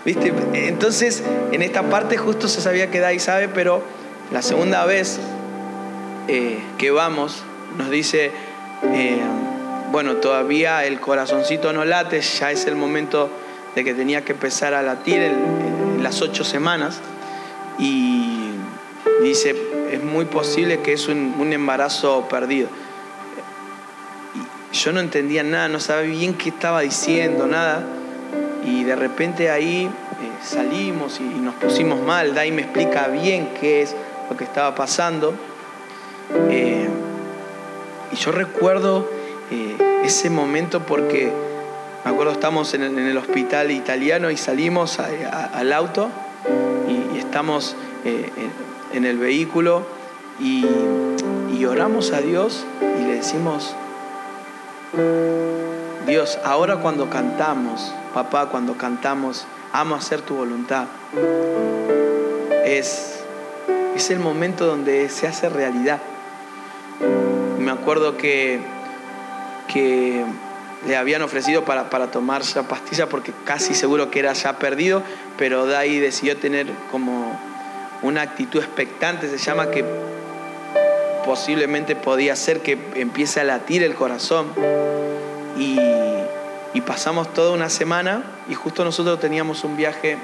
¿Viste? 0.04 0.32
Entonces, 0.52 1.24
en 1.50 1.62
esta 1.62 1.82
parte 1.82 2.16
justo 2.16 2.46
se 2.46 2.60
sabía 2.60 2.90
que 2.90 3.00
Dai 3.00 3.18
sabe, 3.18 3.48
pero 3.48 3.82
la 4.30 4.40
segunda 4.40 4.84
vez 4.84 5.18
eh, 6.28 6.58
que 6.78 6.90
vamos, 6.90 7.42
nos 7.76 7.90
dice, 7.90 8.32
eh, 8.92 9.20
bueno, 9.92 10.16
todavía 10.16 10.84
el 10.84 11.00
corazoncito 11.00 11.72
no 11.72 11.84
late, 11.84 12.20
ya 12.20 12.50
es 12.50 12.66
el 12.66 12.76
momento 12.76 13.30
de 13.74 13.84
que 13.84 13.94
tenía 13.94 14.24
que 14.24 14.32
empezar 14.32 14.74
a 14.74 14.82
latir 14.82 15.32
las 16.00 16.22
ocho 16.22 16.44
semanas 16.44 17.00
y 17.78 18.50
dice, 19.22 19.54
es 19.90 20.02
muy 20.02 20.24
posible 20.24 20.80
que 20.80 20.92
es 20.92 21.08
un, 21.08 21.52
embarazo 21.52 22.26
perdido. 22.28 22.68
yo 24.72 24.92
no 24.92 25.00
entendía 25.00 25.42
nada, 25.42 25.68
no 25.68 25.80
sabía 25.80 26.10
bien 26.10 26.34
qué 26.34 26.48
estaba 26.48 26.80
diciendo, 26.80 27.46
nada. 27.46 27.84
Y 28.64 28.84
de 28.84 28.96
repente 28.96 29.50
ahí 29.50 29.84
eh, 29.84 29.90
salimos 30.42 31.20
y, 31.20 31.24
nos 31.24 31.54
pusimos 31.56 32.00
mal. 32.00 32.34
Dai 32.34 32.50
me 32.50 32.62
explica 32.62 33.08
bien 33.08 33.50
qué 33.60 33.82
es 33.82 33.94
lo 34.30 34.36
que 34.36 34.44
estaba 34.44 34.74
pasando. 34.74 35.34
Eh, 36.50 36.88
y 38.12 38.16
yo 38.16 38.32
recuerdo 38.32 39.08
eh, 39.50 39.76
ese 40.04 40.30
momento 40.30 40.80
porque 40.80 41.32
me 42.04 42.10
acuerdo 42.10 42.32
estamos 42.32 42.74
en 42.74 42.82
el, 42.82 43.16
hospital 43.16 43.70
italiano 43.70 44.30
y 44.30 44.36
salimos 44.36 44.98
al 44.98 45.72
auto 45.72 46.10
y, 46.88 47.18
estamos 47.18 47.74
eh, 48.04 48.30
en, 48.92 49.04
el 49.06 49.18
vehículo 49.18 49.82
y, 50.38 50.64
oramos 51.64 52.12
a 52.12 52.20
Dios 52.20 52.66
y 52.82 53.04
le 53.04 53.14
decimos, 53.14 53.74
Dios, 56.06 56.38
ahora 56.44 56.76
cuando 56.76 57.08
cantamos, 57.08 57.90
papá, 58.12 58.50
cuando 58.50 58.76
cantamos, 58.76 59.46
amo 59.72 59.94
hacer 59.94 60.20
tu 60.20 60.34
voluntad, 60.34 60.84
es, 62.66 63.20
es 63.96 64.10
el 64.10 64.18
momento 64.18 64.66
donde 64.66 65.08
se 65.08 65.26
hace 65.26 65.48
realidad. 65.48 66.00
Me 67.58 67.70
acuerdo 67.70 68.16
que 68.16 68.60
que 69.74 70.24
le 70.86 70.96
habían 70.96 71.22
ofrecido 71.22 71.64
para, 71.64 71.90
para 71.90 72.10
tomar 72.10 72.42
ya 72.42 72.64
pastilla 72.64 73.08
porque 73.08 73.32
casi 73.44 73.74
seguro 73.74 74.10
que 74.10 74.20
era 74.20 74.32
ya 74.32 74.58
perdido, 74.58 75.02
pero 75.38 75.66
Dai 75.66 75.98
decidió 75.98 76.36
tener 76.36 76.66
como 76.90 77.38
una 78.02 78.22
actitud 78.22 78.60
expectante, 78.60 79.28
se 79.28 79.38
llama 79.38 79.70
que 79.70 79.84
posiblemente 81.24 81.96
podía 81.96 82.36
ser 82.36 82.60
que 82.60 82.78
empiece 82.96 83.40
a 83.40 83.44
latir 83.44 83.82
el 83.82 83.94
corazón. 83.94 84.46
Y, 85.58 85.78
pasamos 86.86 87.32
toda 87.32 87.52
una 87.52 87.70
semana 87.70 88.22
y 88.46 88.52
justo 88.52 88.84
nosotros 88.84 89.18
teníamos 89.18 89.64
un 89.64 89.74
viaje 89.74 90.18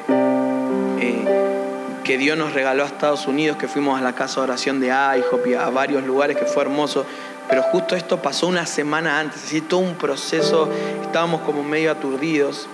eh, 1.01 1.60
que 2.05 2.19
Dios 2.19 2.37
nos 2.37 2.53
regaló 2.53 2.83
a 2.83 2.87
Estados 2.87 3.27
Unidos, 3.27 3.57
que 3.57 3.69
fuimos 3.69 3.99
a 3.99 4.03
la 4.03 4.15
casa 4.15 4.37
de 4.37 4.45
oración 4.45 4.81
de 4.81 4.89
IHOP 4.89 5.47
y 5.47 5.55
a 5.55 5.69
varios 5.71 6.05
lugares 6.05 6.37
que 6.37 6.45
fue 6.45 6.63
hermoso. 6.63 7.07
Pero 7.49 7.63
justo 7.65 7.97
esto 7.97 8.23
pasó 8.23 8.47
una 8.47 8.67
semana 8.67 9.19
antes, 9.19 9.45
así 9.45 9.61
todo 9.61 9.81
un 9.81 9.97
proceso, 9.97 10.69
estábamos 11.03 11.41
como 11.41 11.65
medio 11.65 11.91
aturdidos 11.91 12.69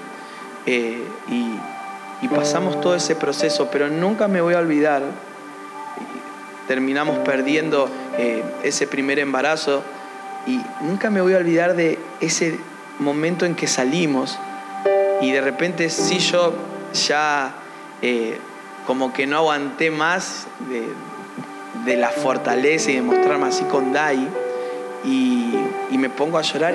eh, 0.67 1.03
y, 1.29 1.59
pasamos 2.35 2.81
todo 2.81 2.97
ese 2.97 3.15
proceso, 3.15 3.69
pero 3.71 3.89
nunca 3.89 4.27
me 4.27 4.41
voy 4.41 4.55
a 4.55 4.59
olvidar, 4.59 5.01
terminamos 6.67 7.19
perdiendo 7.21 7.89
eh, 8.19 8.43
ese 8.65 8.89
primer 8.89 9.21
embarazo 9.21 9.83
y 10.47 10.61
nunca 10.81 11.09
me 11.09 11.21
voy 11.21 11.35
a 11.35 11.39
olvidar 11.39 11.77
de 11.77 11.99
ese 12.21 12.59
momento 12.99 13.47
en 13.47 13.55
que 13.55 13.69
salimos 13.69 14.39
y 15.21 15.31
de 15.31 15.41
repente 15.41 15.89
sí 15.89 16.19
yo 16.19 16.53
ya 16.93 17.55
eh, 18.03 18.39
como 18.87 19.13
que 19.13 19.27
no 19.27 19.39
aguanté 19.39 19.91
más 19.91 20.47
de, 20.71 21.97
la 21.97 22.11
fortaleza 22.11 22.91
y 22.91 22.97
de 22.97 23.03
mostrarme 23.03 23.47
así 23.47 23.65
con 23.65 23.93
Dai 23.93 24.29
y, 25.05 25.55
me 25.93 26.11
pongo 26.11 26.39
a 26.39 26.43
llorar 26.43 26.75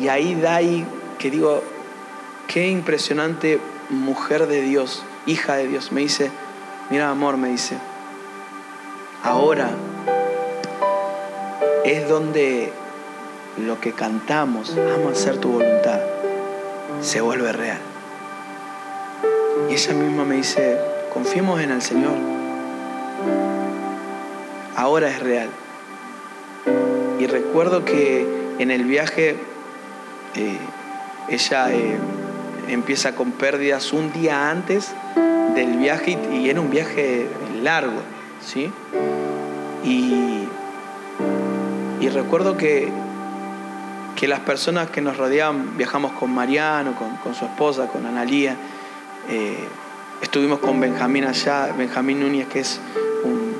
y 0.00 0.08
ahí 0.08 0.34
da 0.34 0.56
ahí 0.56 0.84
que 1.18 1.30
digo, 1.30 1.62
qué 2.46 2.68
impresionante 2.68 3.60
mujer 3.90 4.46
de 4.46 4.62
Dios, 4.62 5.02
hija 5.26 5.56
de 5.56 5.68
Dios. 5.68 5.92
Me 5.92 6.00
dice, 6.00 6.30
mira 6.90 7.10
amor, 7.10 7.36
me 7.36 7.48
dice, 7.48 7.76
ahora 9.22 9.70
es 11.84 12.08
donde 12.08 12.72
lo 13.56 13.80
que 13.80 13.92
cantamos, 13.92 14.76
amo 14.76 15.10
hacer 15.10 15.38
tu 15.38 15.52
voluntad, 15.52 16.00
se 17.02 17.20
vuelve 17.20 17.52
real. 17.52 17.80
Y 19.68 19.74
ella 19.74 19.92
misma 19.92 20.24
me 20.24 20.36
dice, 20.36 20.89
confiemos 21.12 21.60
en 21.60 21.70
el 21.70 21.82
Señor. 21.82 22.14
Ahora 24.76 25.08
es 25.08 25.20
real. 25.20 25.48
Y 27.18 27.26
recuerdo 27.26 27.84
que 27.84 28.26
en 28.58 28.70
el 28.70 28.84
viaje 28.84 29.36
eh, 30.34 30.58
ella 31.28 31.72
eh, 31.72 31.98
empieza 32.68 33.14
con 33.14 33.32
pérdidas 33.32 33.92
un 33.92 34.12
día 34.12 34.50
antes 34.50 34.92
del 35.54 35.76
viaje 35.76 36.18
y, 36.32 36.48
era 36.48 36.60
un 36.60 36.70
viaje 36.70 37.26
largo, 37.62 38.00
¿sí? 38.40 38.72
Y, 39.84 40.46
y 42.00 42.08
recuerdo 42.08 42.56
que, 42.56 42.88
que 44.16 44.28
las 44.28 44.40
personas 44.40 44.90
que 44.90 45.00
nos 45.00 45.16
rodeaban, 45.16 45.76
viajamos 45.76 46.12
con 46.12 46.30
Mariano, 46.34 46.94
con, 46.94 47.34
su 47.34 47.44
esposa, 47.46 47.88
con 47.88 48.06
Analía, 48.06 48.54
eh, 49.28 49.56
estuvimos 50.22 50.58
con 50.58 50.80
Benjamín 50.80 51.24
allá, 51.24 51.72
Benjamín 51.76 52.20
Núñez, 52.20 52.48
que 52.48 52.60
es 52.60 52.80
un, 53.24 53.50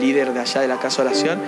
líder 0.00 0.32
de 0.32 0.40
allá 0.40 0.60
de 0.60 0.68
la 0.68 0.78
casa 0.78 1.02
oración, 1.02 1.40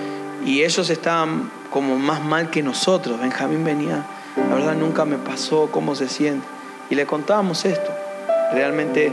y 0.45 0.63
ellos 0.63 0.89
estaban 0.89 1.49
como 1.71 1.97
más 1.97 2.23
mal 2.23 2.49
que 2.49 2.61
nosotros. 2.61 3.19
Benjamín 3.19 3.63
venía, 3.63 4.05
la 4.35 4.55
verdad 4.55 4.75
nunca 4.75 5.05
me 5.05 5.17
pasó 5.17 5.69
cómo 5.71 5.95
se 5.95 6.09
siente. 6.09 6.45
Y 6.89 6.95
le 6.95 7.05
contábamos 7.05 7.65
esto. 7.65 7.89
Realmente 8.51 9.11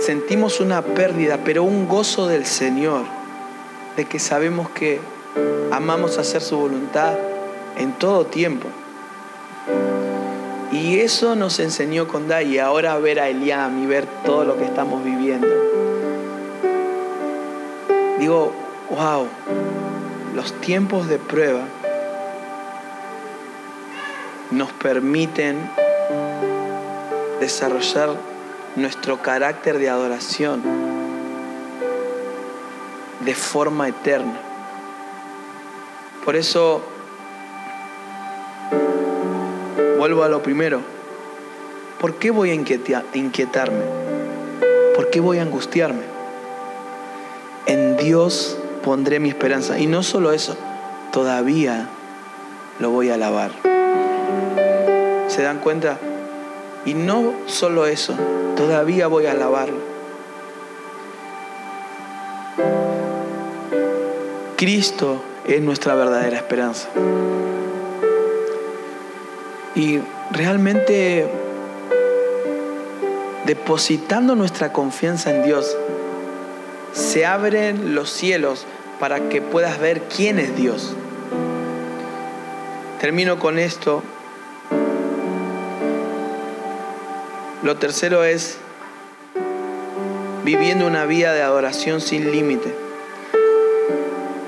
sentimos 0.00 0.60
una 0.60 0.82
pérdida, 0.82 1.38
pero 1.44 1.62
un 1.62 1.88
gozo 1.88 2.26
del 2.26 2.46
Señor, 2.46 3.04
de 3.96 4.04
que 4.04 4.18
sabemos 4.18 4.68
que 4.70 5.00
amamos 5.70 6.18
hacer 6.18 6.42
su 6.42 6.58
voluntad 6.58 7.14
en 7.78 7.92
todo 7.92 8.26
tiempo. 8.26 8.68
Y 10.72 10.98
eso 11.00 11.36
nos 11.36 11.60
enseñó 11.60 12.08
con 12.08 12.26
y 12.44 12.58
ahora 12.58 12.98
ver 12.98 13.20
a 13.20 13.28
Eliam 13.28 13.82
y 13.82 13.86
ver 13.86 14.06
todo 14.24 14.44
lo 14.44 14.58
que 14.58 14.64
estamos 14.64 15.04
viviendo. 15.04 15.46
Digo, 18.18 18.52
wow, 18.90 19.28
los 20.34 20.52
tiempos 20.60 21.08
de 21.08 21.18
prueba 21.18 21.62
nos 24.50 24.72
permiten 24.72 25.70
desarrollar 27.40 28.10
nuestro 28.74 29.22
carácter 29.22 29.78
de 29.78 29.88
adoración 29.88 30.62
de 33.20 33.34
forma 33.34 33.88
eterna. 33.88 34.38
Por 36.24 36.36
eso, 36.36 36.82
vuelvo 40.06 40.22
a 40.22 40.28
lo 40.28 40.40
primero. 40.40 40.82
¿Por 42.00 42.14
qué 42.14 42.30
voy 42.30 42.50
a 42.50 42.54
inquietarme? 42.54 43.82
¿Por 44.94 45.10
qué 45.10 45.18
voy 45.18 45.38
a 45.38 45.42
angustiarme? 45.42 46.04
En 47.66 47.96
Dios 47.96 48.56
pondré 48.84 49.18
mi 49.18 49.30
esperanza. 49.30 49.80
Y 49.80 49.88
no 49.88 50.04
solo 50.04 50.30
eso, 50.30 50.56
todavía 51.10 51.88
lo 52.78 52.90
voy 52.90 53.10
a 53.10 53.14
alabar. 53.14 53.50
¿Se 55.26 55.42
dan 55.42 55.58
cuenta? 55.58 55.98
Y 56.84 56.94
no 56.94 57.32
solo 57.46 57.86
eso, 57.86 58.14
todavía 58.56 59.08
voy 59.08 59.26
a 59.26 59.32
alabarlo. 59.32 59.80
Cristo 64.56 65.20
es 65.48 65.60
nuestra 65.60 65.96
verdadera 65.96 66.36
esperanza. 66.36 66.90
Y 69.76 70.00
realmente 70.32 71.28
depositando 73.44 74.34
nuestra 74.34 74.72
confianza 74.72 75.30
en 75.36 75.44
Dios, 75.44 75.76
se 76.94 77.26
abren 77.26 77.94
los 77.94 78.10
cielos 78.10 78.66
para 78.98 79.28
que 79.28 79.42
puedas 79.42 79.78
ver 79.78 80.04
quién 80.04 80.38
es 80.38 80.56
Dios. 80.56 80.94
Termino 83.02 83.38
con 83.38 83.58
esto. 83.58 84.02
Lo 87.62 87.76
tercero 87.76 88.24
es 88.24 88.56
viviendo 90.42 90.86
una 90.86 91.04
vida 91.04 91.34
de 91.34 91.42
adoración 91.42 92.00
sin 92.00 92.32
límite. 92.32 92.74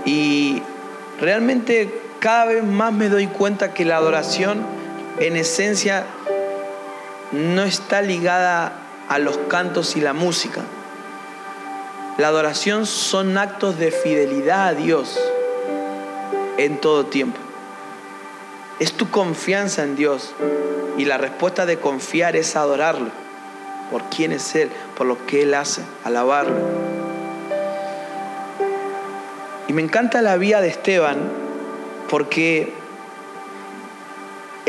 Y 0.06 0.62
realmente 1.20 1.92
cada 2.18 2.46
vez 2.46 2.64
más 2.64 2.94
me 2.94 3.10
doy 3.10 3.26
cuenta 3.26 3.74
que 3.74 3.84
la 3.84 3.98
adoración 3.98 4.77
en 5.20 5.36
esencia 5.36 6.06
no 7.32 7.64
está 7.64 8.02
ligada 8.02 8.72
a 9.08 9.18
los 9.18 9.36
cantos 9.48 9.96
y 9.96 10.00
la 10.00 10.12
música. 10.12 10.62
La 12.18 12.28
adoración 12.28 12.86
son 12.86 13.38
actos 13.38 13.78
de 13.78 13.90
fidelidad 13.90 14.68
a 14.68 14.74
Dios 14.74 15.18
en 16.56 16.80
todo 16.80 17.06
tiempo. 17.06 17.38
Es 18.80 18.92
tu 18.92 19.10
confianza 19.10 19.82
en 19.82 19.96
Dios 19.96 20.34
y 20.96 21.04
la 21.04 21.18
respuesta 21.18 21.66
de 21.66 21.78
confiar 21.78 22.36
es 22.36 22.56
adorarlo 22.56 23.10
por 23.90 24.04
quién 24.04 24.32
es 24.32 24.54
Él, 24.54 24.70
por 24.96 25.06
lo 25.06 25.26
que 25.26 25.42
Él 25.42 25.54
hace, 25.54 25.82
alabarlo. 26.04 26.56
Y 29.66 29.72
me 29.72 29.82
encanta 29.82 30.22
la 30.22 30.36
vida 30.36 30.60
de 30.60 30.68
Esteban 30.68 31.18
porque 32.08 32.72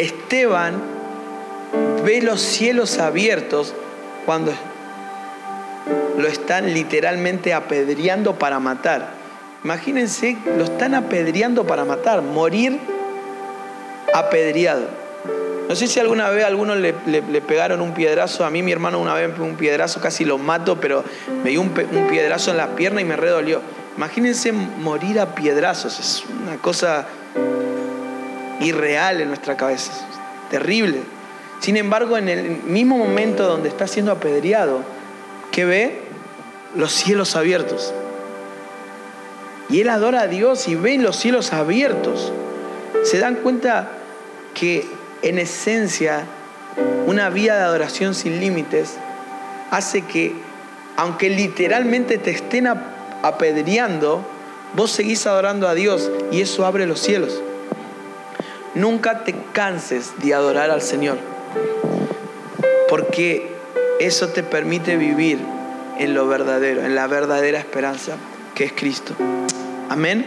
Esteban 0.02 0.82
ve 2.06 2.22
los 2.22 2.41
cielos 2.41 3.00
abiertos 3.00 3.74
cuando 4.26 4.54
lo 6.18 6.28
están 6.28 6.74
literalmente 6.74 7.54
apedreando 7.54 8.36
para 8.36 8.60
matar. 8.60 9.10
Imagínense, 9.64 10.38
lo 10.58 10.64
están 10.64 10.95
apedreando 10.95 11.66
para 11.66 11.86
matar, 11.86 12.22
morir 12.22 12.80
apedreado. 14.14 14.88
No 15.68 15.76
sé 15.76 15.88
si 15.88 16.00
alguna 16.00 16.30
vez 16.30 16.45
a 16.45 16.47
alguno 16.47 16.76
le, 16.76 16.93
pegaron 16.93 17.82
un 17.82 17.93
piedrazo. 17.93 18.43
A 18.43 18.50
mí 18.50 18.64
mi 18.64 18.72
hermano 18.72 19.00
una 19.00 19.14
vez 19.14 19.38
un 19.38 19.56
piedrazo, 19.56 20.02
casi 20.02 20.26
lo 20.26 20.38
mato, 20.38 20.80
pero 20.80 21.04
me 21.43 21.52
dio 21.52 21.62
un, 21.62 21.68
un 21.68 22.08
piedrazo 22.08 22.52
en 22.52 22.58
la 22.58 22.76
pierna 22.76 23.02
y 23.02 23.06
me 23.06 23.16
redolió. 23.16 23.62
Imagínense 23.95 24.52
morir 24.52 25.20
a 25.20 25.36
piedrazos. 25.36 26.00
Es 26.00 26.24
una 26.41 26.58
cosa 26.58 27.06
irreal 28.60 29.22
en 29.22 29.30
nuestra 29.30 29.57
cabeza. 29.57 29.91
Terrible. 30.49 31.01
Sin 31.60 31.78
embargo, 31.78 32.18
en 32.18 32.30
el 32.30 32.64
mismo 32.64 32.97
momento 32.97 33.45
donde 33.47 33.70
está 33.70 33.88
siendo 33.88 34.12
apedreado, 34.12 34.82
¿qué 35.51 35.66
ve? 35.66 36.10
los 36.76 36.91
cielos 36.91 37.36
abiertos. 37.36 37.93
Y 39.70 39.82
él 39.82 39.89
adora 39.89 40.22
a 40.22 40.28
Dios 40.28 40.68
y 40.68 40.76
ve 40.76 40.97
los 40.97 41.16
cielos 41.16 41.53
abiertos. 41.53 42.32
Se 43.03 43.20
dan 43.20 43.36
cuenta 43.36 43.89
que 44.53 44.86
en 45.22 45.38
esencia 45.38 46.24
una 47.05 47.30
vida 47.30 47.57
de 47.57 47.64
adoración 47.64 48.16
sin 48.16 48.39
límites 48.39 48.95
hace 49.72 50.01
que, 50.01 50.34
aunque 50.97 51.30
literalmente 51.30 52.18
te 52.18 52.32
estén 52.32 52.68
apedreando, 52.68 54.24
vos 54.76 54.91
seguís 54.91 55.26
adorando 55.28 55.68
a 55.68 55.76
Dios 55.76 56.10
y 56.32 56.41
eso 56.41 56.66
abre 56.66 56.86
los 56.86 56.99
cielos. 56.99 57.41
Nunca 58.76 59.24
te 59.24 59.36
canses 59.53 60.13
de 60.22 60.34
adorar 60.34 60.70
al 60.70 60.82
Señor, 60.82 61.17
porque 62.88 63.51
eso 63.99 64.30
te 64.30 64.43
permite 64.43 64.95
vivir 64.95 65.39
en 65.97 66.13
lo 66.13 66.28
verdadero, 66.28 66.82
en 66.82 66.95
la 66.95 67.07
verdadera 67.07 67.59
esperanza 67.59 68.13
que 68.55 68.65
es 68.65 68.74
Cristo. 68.74 69.13
Amén. 69.89 70.26